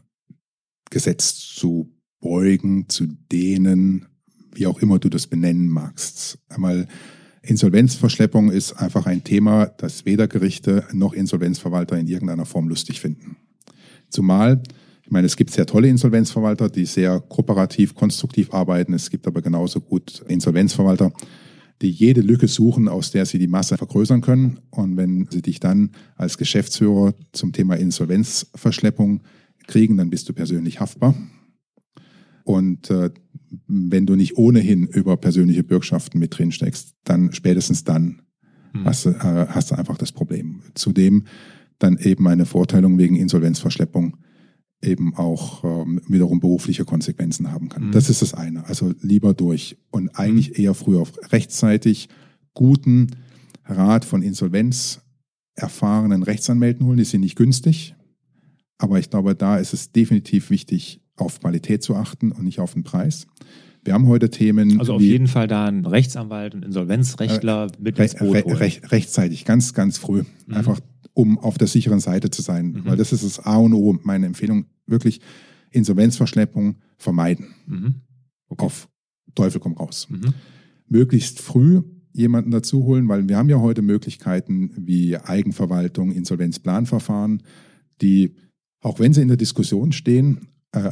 [0.90, 4.08] Gesetz zu beugen, zu dehnen,
[4.54, 6.40] wie auch immer du das benennen magst.
[6.50, 6.88] Einmal
[7.42, 13.38] Insolvenzverschleppung ist einfach ein Thema, das weder Gerichte noch Insolvenzverwalter in irgendeiner Form lustig finden.
[14.10, 14.62] Zumal,
[15.04, 18.94] ich meine, es gibt sehr tolle Insolvenzverwalter, die sehr kooperativ, konstruktiv arbeiten.
[18.94, 21.14] Es gibt aber genauso gut Insolvenzverwalter,
[21.82, 24.60] die jede Lücke suchen, aus der sie die Masse vergrößern können.
[24.70, 29.22] Und wenn sie dich dann als Geschäftsführer zum Thema Insolvenzverschleppung
[29.68, 31.16] kriegen, dann bist du persönlich haftbar.
[32.48, 33.10] Und äh,
[33.68, 38.22] wenn du nicht ohnehin über persönliche Bürgschaften mit drin steckst, dann spätestens dann
[38.72, 38.86] hm.
[38.86, 39.14] hast, äh,
[39.50, 40.62] hast du einfach das Problem.
[40.74, 41.26] Zudem
[41.78, 44.16] dann eben eine Verurteilung wegen Insolvenzverschleppung
[44.82, 47.88] eben auch ähm, wiederum berufliche Konsequenzen haben kann.
[47.88, 47.92] Mhm.
[47.92, 48.66] Das ist das eine.
[48.68, 50.64] Also lieber durch und eigentlich mhm.
[50.64, 52.08] eher früher rechtzeitig
[52.54, 53.08] guten
[53.66, 55.02] Rat von Insolvenz
[55.56, 56.98] erfahrenen Rechtsanwälten holen.
[56.98, 57.96] Die sind nicht günstig,
[58.78, 62.74] aber ich glaube, da ist es definitiv wichtig, auf Qualität zu achten und nicht auf
[62.74, 63.28] den Preis.
[63.84, 64.80] Wir haben heute Themen.
[64.80, 68.58] Also auf wie, jeden Fall da ein Rechtsanwalt, ein Insolvenzrechtler äh, mit ins Boot holen.
[68.58, 70.24] Rech, rechtzeitig, ganz, ganz früh.
[70.46, 70.54] Mhm.
[70.54, 70.80] Einfach
[71.14, 72.68] um auf der sicheren Seite zu sein.
[72.68, 72.86] Mhm.
[72.86, 73.98] Weil das ist das A und O.
[74.04, 75.22] Meine Empfehlung, wirklich
[75.72, 77.48] Insolvenzverschleppung vermeiden.
[77.66, 77.96] Mhm.
[78.50, 78.66] Okay.
[78.66, 78.90] Auf
[79.36, 80.08] Teufel komm raus.
[80.10, 80.34] Mhm.
[80.88, 87.44] Möglichst früh jemanden dazu holen, weil wir haben ja heute Möglichkeiten wie Eigenverwaltung, Insolvenzplanverfahren,
[88.02, 88.36] die,
[88.82, 90.48] auch wenn sie in der Diskussion stehen,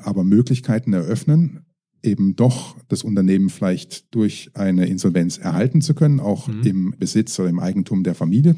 [0.06, 1.66] aber Möglichkeiten eröffnen,
[2.04, 6.64] eben doch das Unternehmen vielleicht durch eine Insolvenz erhalten zu können, auch mhm.
[6.64, 8.56] im Besitz oder im Eigentum der Familie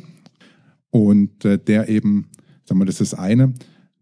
[0.90, 2.30] und äh, der eben,
[2.66, 3.54] sagen wir, das ist das eine,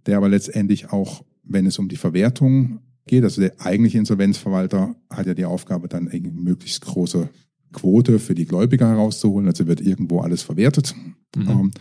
[0.05, 5.27] der aber letztendlich auch, wenn es um die Verwertung geht, also der eigentliche Insolvenzverwalter hat
[5.27, 7.29] ja die Aufgabe, dann eine möglichst große
[7.73, 10.95] Quote für die Gläubiger herauszuholen, also wird irgendwo alles verwertet.
[11.35, 11.49] Mhm.
[11.49, 11.71] Ähm,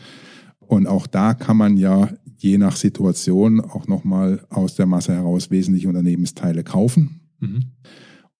[0.59, 2.11] und auch da kann man ja
[2.45, 7.21] je nach Situation auch nochmal aus der Masse heraus wesentliche Unternehmensteile kaufen.
[7.41, 7.73] Mhm.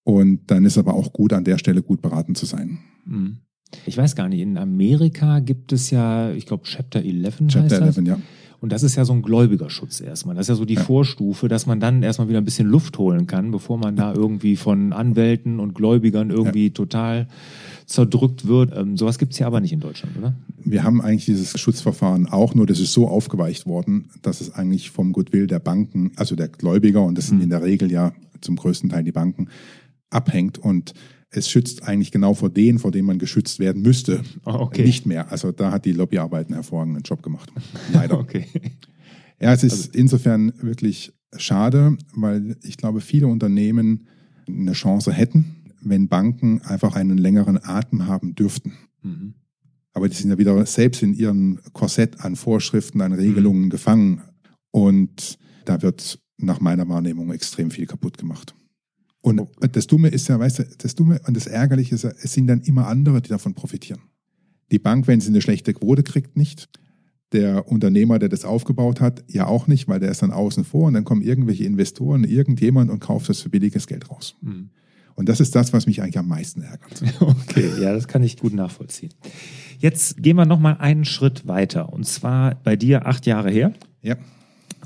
[0.05, 2.79] Und dann ist aber auch gut, an der Stelle gut beraten zu sein.
[3.07, 3.39] Mhm.
[3.87, 7.99] Ich weiß gar nicht, in Amerika gibt es ja, ich glaube, Chapter 11 Chapter heißt
[7.99, 8.19] 11, ja.
[8.61, 10.35] Und das ist ja so ein Gläubigerschutz erstmal.
[10.35, 10.83] Das ist ja so die ja.
[10.83, 14.57] Vorstufe, dass man dann erstmal wieder ein bisschen Luft holen kann, bevor man da irgendwie
[14.57, 16.73] von Anwälten und Gläubigern irgendwie ja.
[16.73, 17.29] total
[17.87, 18.73] zerdrückt wird.
[18.77, 20.35] Ähm, sowas gibt es ja aber nicht in Deutschland, oder?
[20.65, 24.91] Wir haben eigentlich dieses Schutzverfahren auch, nur das ist so aufgeweicht worden, dass es eigentlich
[24.91, 27.45] vom Goodwill der Banken, also der Gläubiger, und das sind mhm.
[27.45, 29.49] in der Regel ja zum größten Teil die Banken,
[30.11, 30.59] abhängt.
[30.59, 30.95] Und
[31.37, 34.23] es schützt eigentlich genau vor denen, vor denen man geschützt werden müsste.
[34.45, 34.85] Oh, okay.
[34.85, 35.31] Nicht mehr.
[35.31, 37.53] Also da hat die Lobbyarbeit einen hervorragenden Job gemacht.
[37.93, 38.19] Leider.
[38.21, 38.47] okay.
[39.41, 44.07] Ja, es ist also, insofern wirklich schade, weil ich glaube, viele Unternehmen
[44.47, 48.73] eine Chance hätten, wenn Banken einfach einen längeren Atem haben dürften.
[49.03, 49.35] Mhm.
[49.93, 53.71] Aber die sind ja wieder selbst in ihrem Korsett an Vorschriften, an Regelungen mhm.
[53.71, 54.23] gefangen.
[54.71, 58.55] Und da wird nach meiner Wahrnehmung extrem viel kaputt gemacht.
[59.25, 62.35] Und das Dumme ist ja, weißt du, das Dumme und das Ärgerliche ist ja, es
[62.35, 64.03] sind dann immer andere, die davon profitieren.
[64.71, 66.69] Die Bank, wenn sie eine schlechte Quote kriegt, nicht.
[67.33, 70.89] Der Unternehmer, der das aufgebaut hat, ja auch nicht, weil der ist dann außen vor
[70.89, 74.37] und dann kommen irgendwelche Investoren, irgendjemand und kauft das für billiges Geld raus.
[74.43, 74.69] Mhm.
[75.15, 77.03] Und das ist das, was mich eigentlich am meisten ärgert.
[77.21, 79.15] Okay, ja, das kann ich gut nachvollziehen.
[79.79, 81.91] Jetzt gehen wir nochmal einen Schritt weiter.
[81.95, 83.73] Und zwar bei dir acht Jahre her.
[84.03, 84.17] Ja.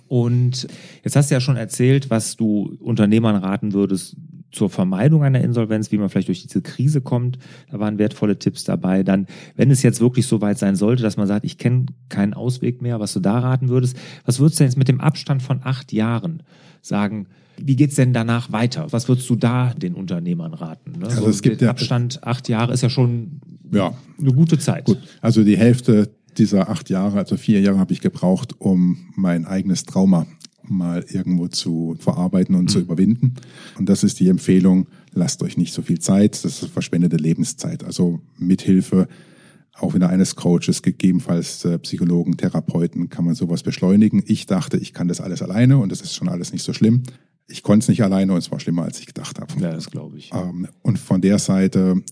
[0.09, 0.67] Und
[1.05, 4.17] jetzt hast du ja schon erzählt, was du Unternehmern raten würdest
[4.51, 7.39] zur Vermeidung einer Insolvenz, wie man vielleicht durch diese Krise kommt.
[7.71, 9.03] Da waren wertvolle Tipps dabei.
[9.03, 12.35] Dann, wenn es jetzt wirklich so weit sein sollte, dass man sagt, ich kenne keinen
[12.35, 15.43] Ausweg mehr, was du da raten würdest, was würdest du denn jetzt mit dem Abstand
[15.43, 16.43] von acht Jahren
[16.81, 17.27] sagen?
[17.61, 18.87] Wie geht's denn danach weiter?
[18.91, 20.93] Was würdest du da den Unternehmern raten?
[21.01, 21.07] Ne?
[21.07, 23.41] Also es gibt der Abstand acht Jahre ist ja schon
[23.73, 23.93] ja.
[24.19, 24.85] eine gute Zeit.
[24.85, 24.99] Gut.
[25.21, 29.85] Also die Hälfte dieser acht Jahre, also vier Jahre habe ich gebraucht, um mein eigenes
[29.85, 30.27] Trauma
[30.71, 32.69] mal irgendwo zu verarbeiten und mhm.
[32.69, 33.35] zu überwinden.
[33.79, 37.85] Und das ist die Empfehlung, lasst euch nicht so viel Zeit, das ist verschwendete Lebenszeit.
[37.85, 39.09] Also mit Hilfe
[39.81, 44.23] auch wieder eines Coaches, gegebenenfalls äh, Psychologen, Therapeuten, kann man sowas beschleunigen.
[44.27, 47.05] Ich dachte, ich kann das alles alleine und das ist schon alles nicht so schlimm.
[47.47, 49.55] Ich konnte es nicht alleine und es war schlimmer, als ich gedacht habe.
[49.61, 50.33] Ja, das glaube ich.
[50.35, 52.03] Ähm, und von der Seite,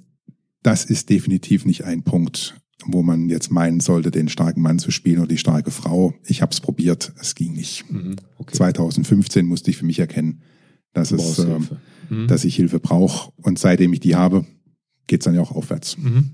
[0.62, 4.90] das ist definitiv nicht ein Punkt, wo man jetzt meinen sollte, den starken Mann zu
[4.90, 6.14] spielen oder die starke Frau.
[6.24, 7.90] Ich habe es probiert, es ging nicht.
[7.90, 8.54] Mhm, okay.
[8.54, 10.42] 2015 musste ich für mich erkennen,
[10.92, 11.58] dass, es, äh,
[12.10, 12.26] mhm.
[12.26, 13.32] dass ich Hilfe brauche.
[13.42, 14.44] Und seitdem ich die habe,
[15.06, 15.96] geht es dann ja auch aufwärts.
[15.98, 16.30] Mhm.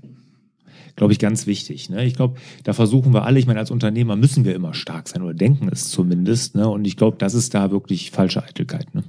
[0.95, 1.89] Glaube ich, ganz wichtig.
[1.89, 2.05] Ne?
[2.05, 5.23] Ich glaube, da versuchen wir alle, ich meine, als Unternehmer müssen wir immer stark sein
[5.23, 6.55] oder denken es zumindest.
[6.55, 6.69] Ne?
[6.69, 8.93] Und ich glaube, das ist da wirklich falsche Eitelkeit.
[8.93, 9.03] Ne?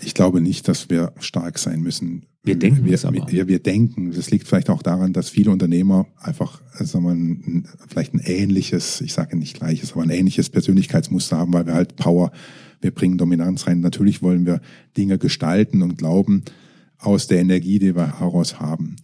[0.00, 2.26] Ich glaube nicht, dass wir stark sein müssen.
[2.44, 3.30] Wir denken wir, es aber.
[3.30, 4.12] Wir, wir denken.
[4.12, 9.00] Das liegt vielleicht auch daran, dass viele Unternehmer einfach, sagen wir, ein, vielleicht ein ähnliches,
[9.00, 12.30] ich sage nicht gleiches, aber ein ähnliches Persönlichkeitsmuster haben, weil wir halt Power,
[12.80, 13.80] wir bringen Dominanz rein.
[13.80, 14.60] Natürlich wollen wir
[14.96, 16.44] Dinge gestalten und glauben
[16.98, 18.96] aus der Energie, die wir heraus haben.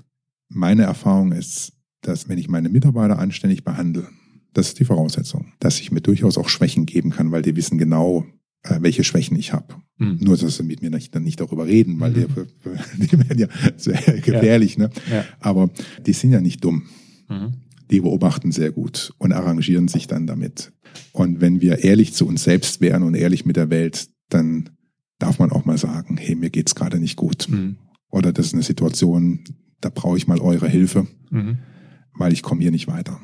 [0.49, 4.07] Meine Erfahrung ist, dass wenn ich meine Mitarbeiter anständig behandle,
[4.53, 7.77] das ist die Voraussetzung, dass ich mir durchaus auch Schwächen geben kann, weil die wissen
[7.77, 8.25] genau,
[8.65, 9.77] äh, welche Schwächen ich habe.
[9.99, 10.19] Mhm.
[10.21, 12.27] Nur, dass sie mit mir nicht, dann nicht darüber reden, weil Mhm.
[12.99, 14.77] die, die werden ja sehr gefährlich.
[14.79, 14.91] Ne?
[15.11, 15.25] Ja.
[15.41, 15.71] Aber
[16.07, 16.85] die sind ja nicht dumm.
[17.29, 17.53] Mhm.
[17.91, 20.73] Die beobachten sehr gut und arrangieren sich dann damit.
[21.13, 24.71] Und wenn wir ehrlich zu uns selbst wären und ehrlich mit der Welt, dann
[25.19, 27.47] darf man auch mal sagen, hey, mir geht's gerade nicht gut.
[27.49, 27.77] Mhm.
[28.11, 29.41] Oder das ist eine Situation,
[29.81, 31.59] da brauche ich mal eure Hilfe, Mhm.
[32.15, 33.21] weil ich komme hier nicht weiter.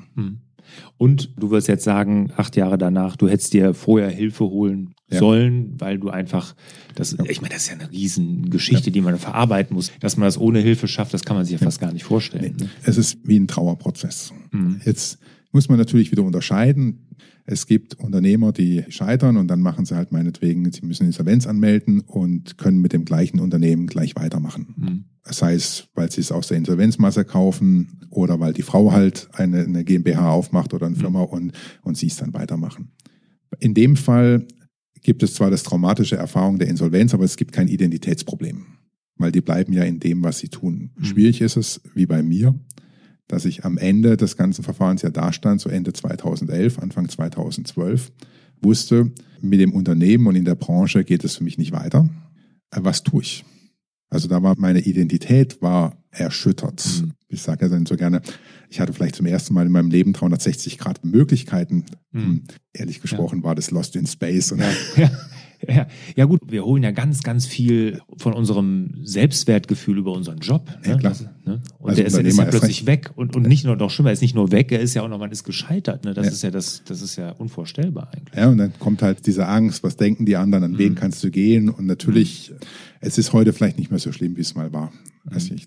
[0.98, 5.18] Und du wirst jetzt sagen, acht Jahre danach, du hättest dir vorher Hilfe holen Ja.
[5.18, 6.54] sollen, weil du einfach,
[6.94, 9.90] das, ich meine, das ist ja eine Riesengeschichte, die man verarbeiten muss.
[10.00, 12.56] Dass man das ohne Hilfe schafft, das kann man sich ja fast gar nicht vorstellen.
[12.60, 12.68] Ne?
[12.84, 14.32] Es ist wie ein Trauerprozess.
[14.52, 14.80] Mhm.
[14.84, 15.18] Jetzt
[15.52, 17.06] muss man natürlich wieder unterscheiden.
[17.46, 22.00] Es gibt Unternehmer, die scheitern und dann machen sie halt meinetwegen, sie müssen Insolvenz anmelden
[22.00, 24.74] und können mit dem gleichen Unternehmen gleich weitermachen.
[24.76, 25.04] Mhm.
[25.24, 29.60] Sei es, weil sie es aus der Insolvenzmasse kaufen oder weil die Frau halt eine,
[29.60, 31.52] eine GmbH aufmacht oder eine Firma und,
[31.82, 32.92] und sie es dann weitermachen.
[33.58, 34.46] In dem Fall
[35.02, 38.66] gibt es zwar das traumatische Erfahrung der Insolvenz, aber es gibt kein Identitätsproblem,
[39.16, 40.90] weil die bleiben ja in dem, was sie tun.
[40.96, 41.04] Mhm.
[41.04, 42.58] Schwierig ist es, wie bei mir,
[43.28, 48.10] dass ich am Ende des ganzen Verfahrens ja dastand, so Ende 2011, Anfang 2012,
[48.62, 52.08] wusste, mit dem Unternehmen und in der Branche geht es für mich nicht weiter.
[52.70, 53.44] Äh, Was tue ich?
[54.10, 56.84] Also da war meine Identität war erschüttert.
[57.02, 57.12] Mhm.
[57.28, 58.20] Ich sage ja dann so gerne,
[58.68, 61.84] ich hatte vielleicht zum ersten Mal in meinem Leben 360 Grad Möglichkeiten.
[62.10, 62.20] Mhm.
[62.20, 62.42] Hm,
[62.72, 64.50] Ehrlich gesprochen war das Lost in Space.
[64.50, 65.10] Und Ja, ja,
[65.68, 65.86] ja.
[66.16, 70.68] ja gut, wir holen ja ganz, ganz viel von unserem Selbstwertgefühl über unseren Job.
[70.84, 70.90] Ne?
[70.90, 71.12] Ja, klar.
[71.12, 71.60] Das, ne?
[71.78, 73.12] Und Als der ist, ja- ist ja plötzlich weg.
[73.14, 75.08] Und, und nicht nur noch schlimmer, er ist nicht nur weg, er ist ja auch
[75.08, 76.04] noch, man ist gescheitert.
[76.04, 76.14] Ne?
[76.14, 76.32] Das Ja.
[76.32, 78.36] ist ja das, das ist ja unvorstellbar eigentlich.
[78.36, 80.96] Ja, und dann kommt halt diese Angst, was denken die anderen, an wen Mhm.
[80.96, 81.68] kannst du gehen?
[81.68, 82.52] Und natürlich,
[83.00, 84.92] es ist heute vielleicht nicht mehr so schlimm, wie es mal war.
[85.24, 85.60] Mhm.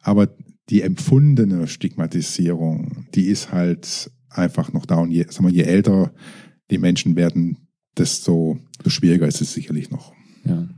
[0.00, 0.28] Aber
[0.68, 4.96] die empfundene Stigmatisierung, die ist halt einfach noch da.
[4.96, 6.12] Und je, sagen wir, je älter
[6.70, 10.12] die Menschen werden, desto schwieriger ist es sicherlich noch.
[10.44, 10.68] Ja,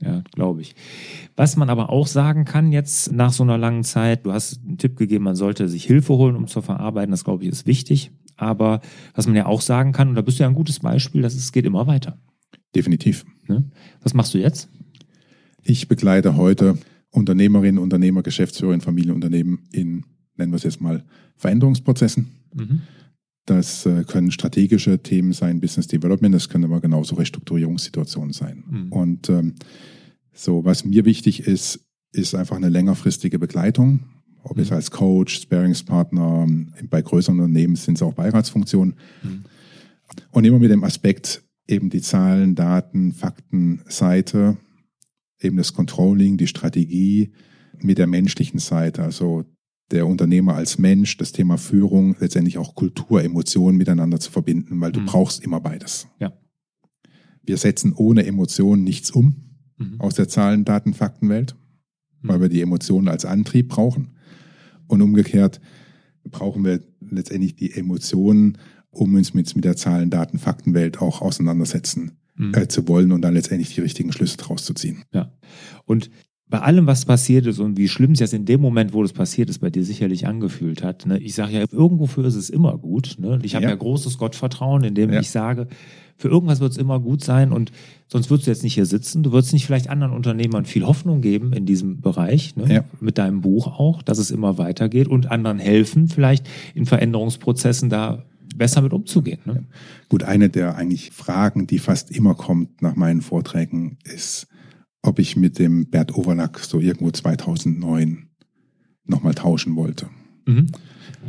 [0.00, 0.74] ja, glaube ich.
[1.36, 4.78] Was man aber auch sagen kann jetzt nach so einer langen Zeit, du hast einen
[4.78, 8.12] Tipp gegeben, man sollte sich Hilfe holen, um zu verarbeiten, das glaube ich ist wichtig.
[8.36, 8.80] Aber
[9.14, 11.34] was man ja auch sagen kann, und da bist du ja ein gutes Beispiel, dass
[11.34, 12.18] es geht immer weiter.
[12.74, 13.26] Definitiv.
[13.46, 13.70] Ne?
[14.00, 14.70] Was machst du jetzt?
[15.62, 16.78] Ich begleite heute
[17.10, 20.04] Unternehmerinnen, Unternehmer, Geschäftsführerinnen, Familienunternehmen in,
[20.36, 21.04] nennen wir es jetzt mal,
[21.36, 22.30] Veränderungsprozessen.
[22.54, 22.82] Mhm.
[23.46, 28.64] Das äh, können strategische Themen sein, Business Development, das können aber genauso Restrukturierungssituationen sein.
[28.68, 28.92] Mhm.
[28.92, 29.54] Und ähm,
[30.32, 31.80] so, was mir wichtig ist,
[32.12, 34.00] ist einfach eine längerfristige Begleitung.
[34.42, 34.62] Ob Mhm.
[34.62, 36.46] es als Coach, Sparingspartner,
[36.88, 38.94] bei größeren Unternehmen sind es auch Beiratsfunktionen.
[39.22, 39.44] Mhm.
[40.30, 44.56] Und immer mit dem Aspekt eben die Zahlen, Daten, Fakten, Seite,
[45.40, 47.32] eben das Controlling, die Strategie
[47.78, 49.44] mit der menschlichen Seite, also
[49.90, 54.92] der Unternehmer als Mensch, das Thema Führung, letztendlich auch Kultur, Emotionen miteinander zu verbinden, weil
[54.92, 55.06] du Mhm.
[55.06, 56.06] brauchst immer beides.
[56.20, 56.32] Ja.
[57.42, 59.34] Wir setzen ohne Emotionen nichts um
[59.78, 60.00] Mhm.
[60.00, 61.56] aus der Zahlen, Daten, Faktenwelt,
[62.22, 62.42] weil Mhm.
[62.42, 64.10] wir die Emotionen als Antrieb brauchen.
[64.86, 65.60] Und umgekehrt
[66.24, 68.58] brauchen wir letztendlich die Emotionen,
[68.90, 72.54] um uns mit, mit der Zahlen, Daten, Faktenwelt auch auseinandersetzen Mhm.
[72.54, 75.02] äh, zu wollen und dann letztendlich die richtigen Schlüsse draus zu ziehen.
[75.12, 75.30] Ja.
[75.84, 76.10] Und
[76.48, 79.12] bei allem, was passiert ist und wie schlimm es jetzt in dem Moment, wo das
[79.12, 81.18] passiert ist, bei dir sicherlich angefühlt hat, ne?
[81.20, 83.16] ich sage ja, irgendwofür ist es immer gut.
[83.20, 83.38] Ne?
[83.42, 83.70] Ich habe ja.
[83.70, 83.76] Ja.
[83.76, 85.20] großes Gottvertrauen, indem Ja.
[85.20, 85.68] ich sage,
[86.16, 87.70] für irgendwas wird es immer gut sein und
[88.08, 89.22] sonst würdest du jetzt nicht hier sitzen.
[89.22, 92.74] Du würdest nicht vielleicht anderen Unternehmern viel Hoffnung geben in diesem Bereich, ne?
[92.74, 92.84] Ja.
[93.00, 98.24] mit deinem Buch auch, dass es immer weitergeht und anderen helfen, vielleicht in Veränderungsprozessen da
[98.60, 99.40] besser mit umzugehen.
[99.46, 99.64] Ne?
[100.08, 104.46] Gut, eine der eigentlich Fragen, die fast immer kommt nach meinen Vorträgen, ist,
[105.02, 108.28] ob ich mit dem Bert Overlack so irgendwo 2009
[109.06, 110.08] nochmal tauschen wollte.
[110.46, 110.66] Mhm.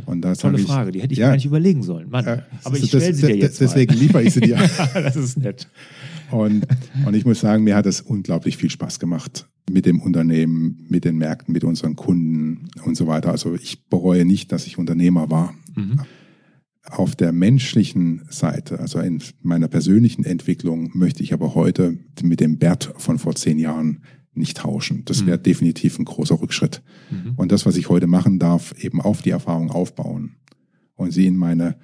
[0.06, 1.28] Und da Tolle ich, Frage, die hätte ich Ja.
[1.28, 2.08] gar nicht überlegen sollen.
[2.10, 4.00] Mann, Äh, aber ich stelle sie das- dir jetzt Deswegen mal.
[4.00, 4.56] liefere ich sie dir.
[4.94, 5.68] das ist nett.
[6.30, 6.66] Und,
[7.06, 11.04] und ich muss sagen, mir hat es unglaublich viel Spaß gemacht mit dem Unternehmen, mit
[11.04, 13.30] den Märkten, mit unseren Kunden und so weiter.
[13.30, 15.54] Also ich bereue nicht, dass ich Unternehmer war.
[15.74, 16.00] Mhm.
[16.84, 22.58] Auf der menschlichen Seite, also in meiner persönlichen Entwicklung, möchte ich aber heute mit dem
[22.58, 24.02] Bert von vor zehn Jahren
[24.34, 25.04] nicht tauschen.
[25.04, 25.42] Das wäre Mhm.
[25.42, 26.82] definitiv ein großer Rückschritt.
[27.10, 27.34] Mhm.
[27.36, 30.36] Und das, was ich heute machen darf, eben auf die Erfahrung aufbauen
[30.96, 31.76] und sie in meine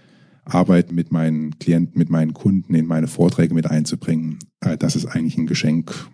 [0.44, 5.06] Arbeit mit meinen Klienten, mit meinen Kunden, in meine Vorträge mit einzubringen, äh, das ist
[5.06, 6.08] eigentlich ein Geschenk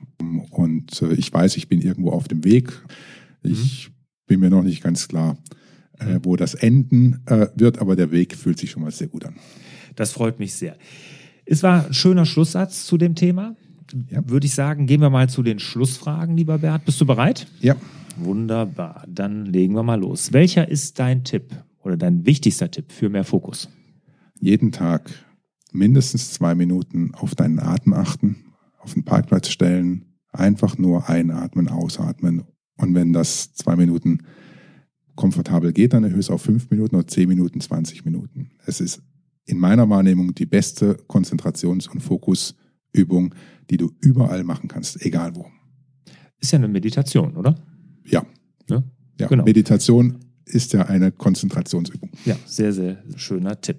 [0.50, 2.72] Und äh, ich weiß, ich bin irgendwo auf dem Weg.
[3.42, 3.92] Ich mhm.
[4.26, 5.36] bin mir noch nicht ganz klar,
[5.98, 9.24] äh, wo das enden äh, wird, aber der Weg fühlt sich schon mal sehr gut
[9.24, 9.36] an.
[9.96, 10.76] Das freut mich sehr.
[11.46, 13.54] Es war ein schöner Schlusssatz zu dem Thema.
[14.10, 14.28] Ja.
[14.28, 16.84] Würde ich sagen, gehen wir mal zu den Schlussfragen, lieber Bert.
[16.84, 17.46] Bist du bereit?
[17.60, 17.76] Ja.
[18.16, 19.04] Wunderbar.
[19.08, 20.32] Dann legen wir mal los.
[20.32, 23.68] Welcher ist dein Tipp oder dein wichtigster Tipp für mehr Fokus?
[24.40, 25.10] Jeden Tag
[25.72, 28.36] mindestens zwei Minuten auf deinen Atem achten,
[28.78, 32.44] auf den Parkplatz stellen, einfach nur einatmen, ausatmen.
[32.76, 34.20] Und wenn das zwei Minuten
[35.14, 38.50] komfortabel geht, dann erhöhe es auf fünf Minuten oder zehn Minuten, 20 Minuten.
[38.66, 39.02] Es ist
[39.46, 43.34] in meiner Wahrnehmung die beste Konzentrations- und Fokusübung,
[43.70, 45.46] die du überall machen kannst, egal wo.
[46.40, 47.54] Ist ja eine Meditation, oder?
[48.04, 48.24] Ja.
[48.68, 48.84] Ne?
[49.18, 49.44] ja genau.
[49.44, 52.10] Meditation ist ja eine Konzentrationsübung.
[52.24, 53.78] Ja, sehr, sehr schöner Tipp.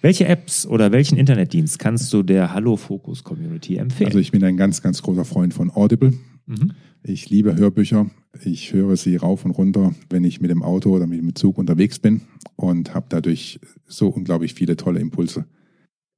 [0.00, 4.08] Welche Apps oder welchen Internetdienst kannst du der Hallo Focus Community empfehlen?
[4.08, 6.12] Also ich bin ein ganz, ganz großer Freund von Audible.
[6.46, 6.72] Mhm.
[7.02, 8.10] Ich liebe Hörbücher.
[8.42, 11.58] Ich höre sie rauf und runter, wenn ich mit dem Auto oder mit dem Zug
[11.58, 12.22] unterwegs bin
[12.56, 15.46] und habe dadurch so unglaublich viele tolle Impulse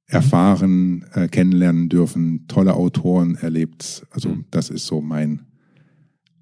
[0.05, 4.05] erfahren, äh, kennenlernen dürfen, tolle Autoren erlebt.
[4.11, 4.45] Also mhm.
[4.51, 5.45] das ist so mein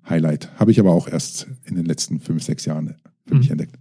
[0.10, 0.52] Highlight.
[0.60, 2.96] Habe ich aber auch erst in den letzten fünf, sechs Jahren
[3.28, 3.54] für mich mhm.
[3.54, 3.76] entdeckt.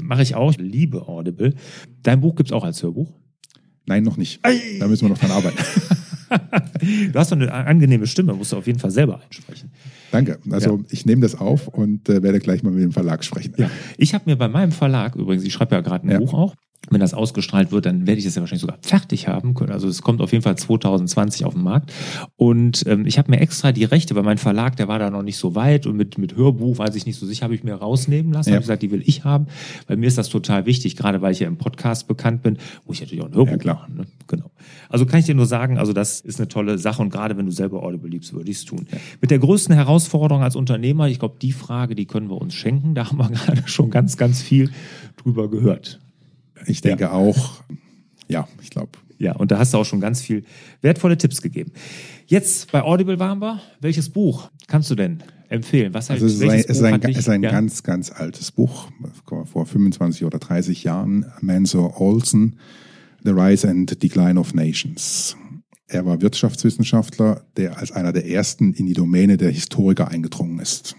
[0.00, 0.52] Mache ich auch.
[0.52, 1.54] Ich liebe Audible.
[2.02, 3.12] Dein Buch gibt es auch als Hörbuch?
[3.86, 4.38] Nein, noch nicht.
[4.42, 4.78] Ei.
[4.78, 5.58] Da müssen wir noch dran arbeiten.
[7.12, 9.70] du hast doch eine angenehme Stimme, musst du auf jeden Fall selber einsprechen.
[10.10, 10.38] Danke.
[10.50, 10.84] Also ja.
[10.90, 13.54] ich nehme das auf und äh, werde gleich mal mit dem Verlag sprechen.
[13.56, 13.70] Ja.
[13.98, 16.18] Ich habe mir bei meinem Verlag, übrigens, ich schreibe ja gerade ein ja.
[16.18, 16.54] Buch auch,
[16.90, 19.72] wenn das ausgestrahlt wird, dann werde ich das ja wahrscheinlich sogar fertig haben können.
[19.72, 21.92] Also es kommt auf jeden Fall 2020 auf den Markt.
[22.36, 25.22] Und ähm, ich habe mir extra die Rechte, weil mein Verlag, der war da noch
[25.22, 27.74] nicht so weit und mit, mit Hörbuch, weiß ich nicht so sicher, habe ich mir
[27.74, 28.50] rausnehmen lassen.
[28.50, 28.56] Ja.
[28.56, 29.46] Habe gesagt, die will ich haben.
[29.86, 32.92] Weil mir ist das total wichtig, gerade weil ich ja im Podcast bekannt bin, wo
[32.92, 33.96] ich natürlich auch ein Hörbuch ja, machen.
[33.96, 34.06] Ne?
[34.26, 34.50] Genau.
[34.88, 37.46] Also kann ich dir nur sagen, also das ist eine tolle Sache und gerade wenn
[37.46, 38.86] du selber Audible liebst, würde ich es tun.
[38.90, 38.98] Ja.
[39.20, 42.94] Mit der größten Herausforderung als Unternehmer, ich glaube, die Frage, die können wir uns schenken.
[42.94, 44.70] Da haben wir gerade schon ganz, ganz viel
[45.16, 46.00] drüber gehört.
[46.66, 47.12] Ich denke ja.
[47.12, 47.62] auch,
[48.28, 48.90] ja, ich glaube.
[49.18, 50.44] Ja, und da hast du auch schon ganz viel
[50.82, 51.72] wertvolle Tipps gegeben.
[52.26, 53.60] Jetzt bei Audible waren wir.
[53.80, 55.94] Welches Buch kannst du denn empfehlen?
[55.94, 58.88] Was also es ist ein, es ist ein, es ist ein ganz, ganz altes Buch,
[59.44, 61.24] vor 25 oder 30 Jahren.
[61.40, 62.56] Manso Olson,
[63.24, 65.36] The Rise and Decline of Nations.
[65.88, 70.96] Er war Wirtschaftswissenschaftler, der als einer der ersten in die Domäne der Historiker eingedrungen ist,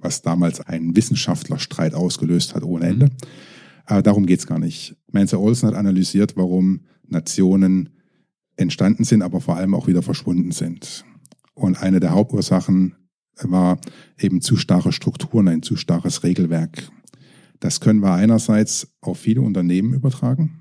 [0.00, 3.06] was damals einen Wissenschaftlerstreit ausgelöst hat ohne Ende.
[3.06, 3.12] Mhm.
[3.86, 4.96] Aber darum geht's gar nicht.
[5.14, 7.90] Manser Olsen hat analysiert, warum Nationen
[8.56, 11.04] entstanden sind, aber vor allem auch wieder verschwunden sind.
[11.54, 12.96] Und eine der Hauptursachen
[13.42, 13.78] war
[14.18, 16.90] eben zu starre Strukturen, ein zu starres Regelwerk.
[17.60, 20.60] Das können wir einerseits auf viele Unternehmen übertragen,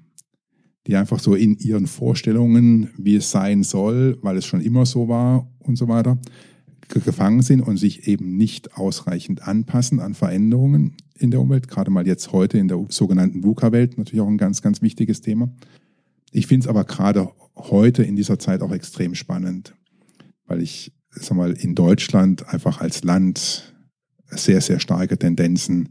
[0.88, 5.08] die einfach so in ihren Vorstellungen, wie es sein soll, weil es schon immer so
[5.08, 6.20] war und so weiter,
[6.90, 12.08] gefangen sind und sich eben nicht ausreichend anpassen an Veränderungen in der Umwelt, gerade mal
[12.08, 15.52] jetzt heute in der sogenannten VUCA-Welt, natürlich auch ein ganz, ganz wichtiges Thema.
[16.32, 19.76] Ich finde es aber gerade heute in dieser Zeit auch extrem spannend,
[20.46, 23.74] weil ich, sag mal, in Deutschland einfach als Land
[24.28, 25.90] sehr, sehr starke Tendenzen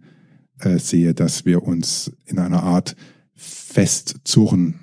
[0.59, 2.97] äh, sehe, dass wir uns in einer Art
[3.35, 4.81] festzurren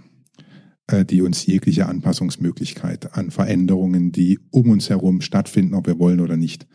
[1.06, 6.38] die uns jegliche Anpassungsmöglichkeit an Veränderungen, die um uns herum stattfinden, ob wir wollen oder
[6.38, 6.68] nicht,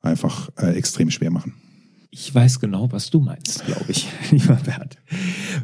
[0.00, 1.54] einfach äh, extrem schwer machen.
[2.16, 4.98] Ich weiß genau, was du meinst, glaube ich, lieber Bert.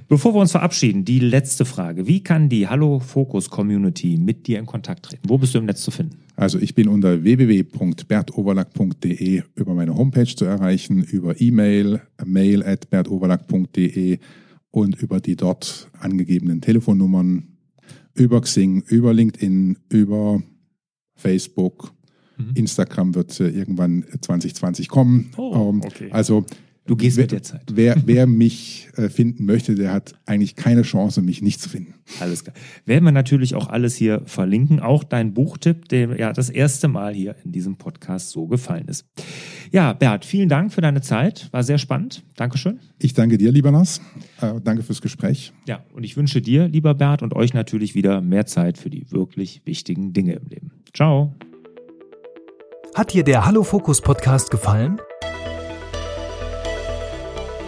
[0.08, 2.08] Bevor wir uns verabschieden, die letzte Frage.
[2.08, 5.28] Wie kann die Hallo Focus Community mit dir in Kontakt treten?
[5.28, 6.16] Wo bist du im Netz zu finden?
[6.34, 14.18] Also ich bin unter www.bertoverlack.de über meine Homepage zu erreichen, über E-Mail, mail at bertoverlack.de
[14.72, 17.44] und über die dort angegebenen Telefonnummern
[18.14, 20.42] über Xing, über LinkedIn, über
[21.14, 21.92] Facebook.
[22.36, 22.52] Mhm.
[22.54, 25.30] Instagram wird äh, irgendwann 2020 kommen.
[25.36, 26.10] Oh, ähm, okay.
[26.10, 26.44] Also
[26.90, 27.62] Du gehst wer, mit der Zeit.
[27.72, 31.94] Wer, wer mich äh, finden möchte, der hat eigentlich keine Chance, mich nicht zu finden.
[32.18, 32.52] Alles klar.
[32.84, 34.80] Werden wir natürlich auch alles hier verlinken.
[34.80, 39.06] Auch dein Buchtipp, der ja das erste Mal hier in diesem Podcast so gefallen ist.
[39.70, 41.48] Ja, Bert, vielen Dank für deine Zeit.
[41.52, 42.24] War sehr spannend.
[42.34, 42.80] Dankeschön.
[42.98, 44.00] Ich danke dir, lieber Lars.
[44.40, 45.52] Äh, danke fürs Gespräch.
[45.68, 49.08] Ja, und ich wünsche dir, lieber Bert, und euch natürlich wieder mehr Zeit für die
[49.12, 50.72] wirklich wichtigen Dinge im Leben.
[50.92, 51.36] Ciao.
[52.96, 55.00] Hat dir der Hallo Fokus Podcast gefallen?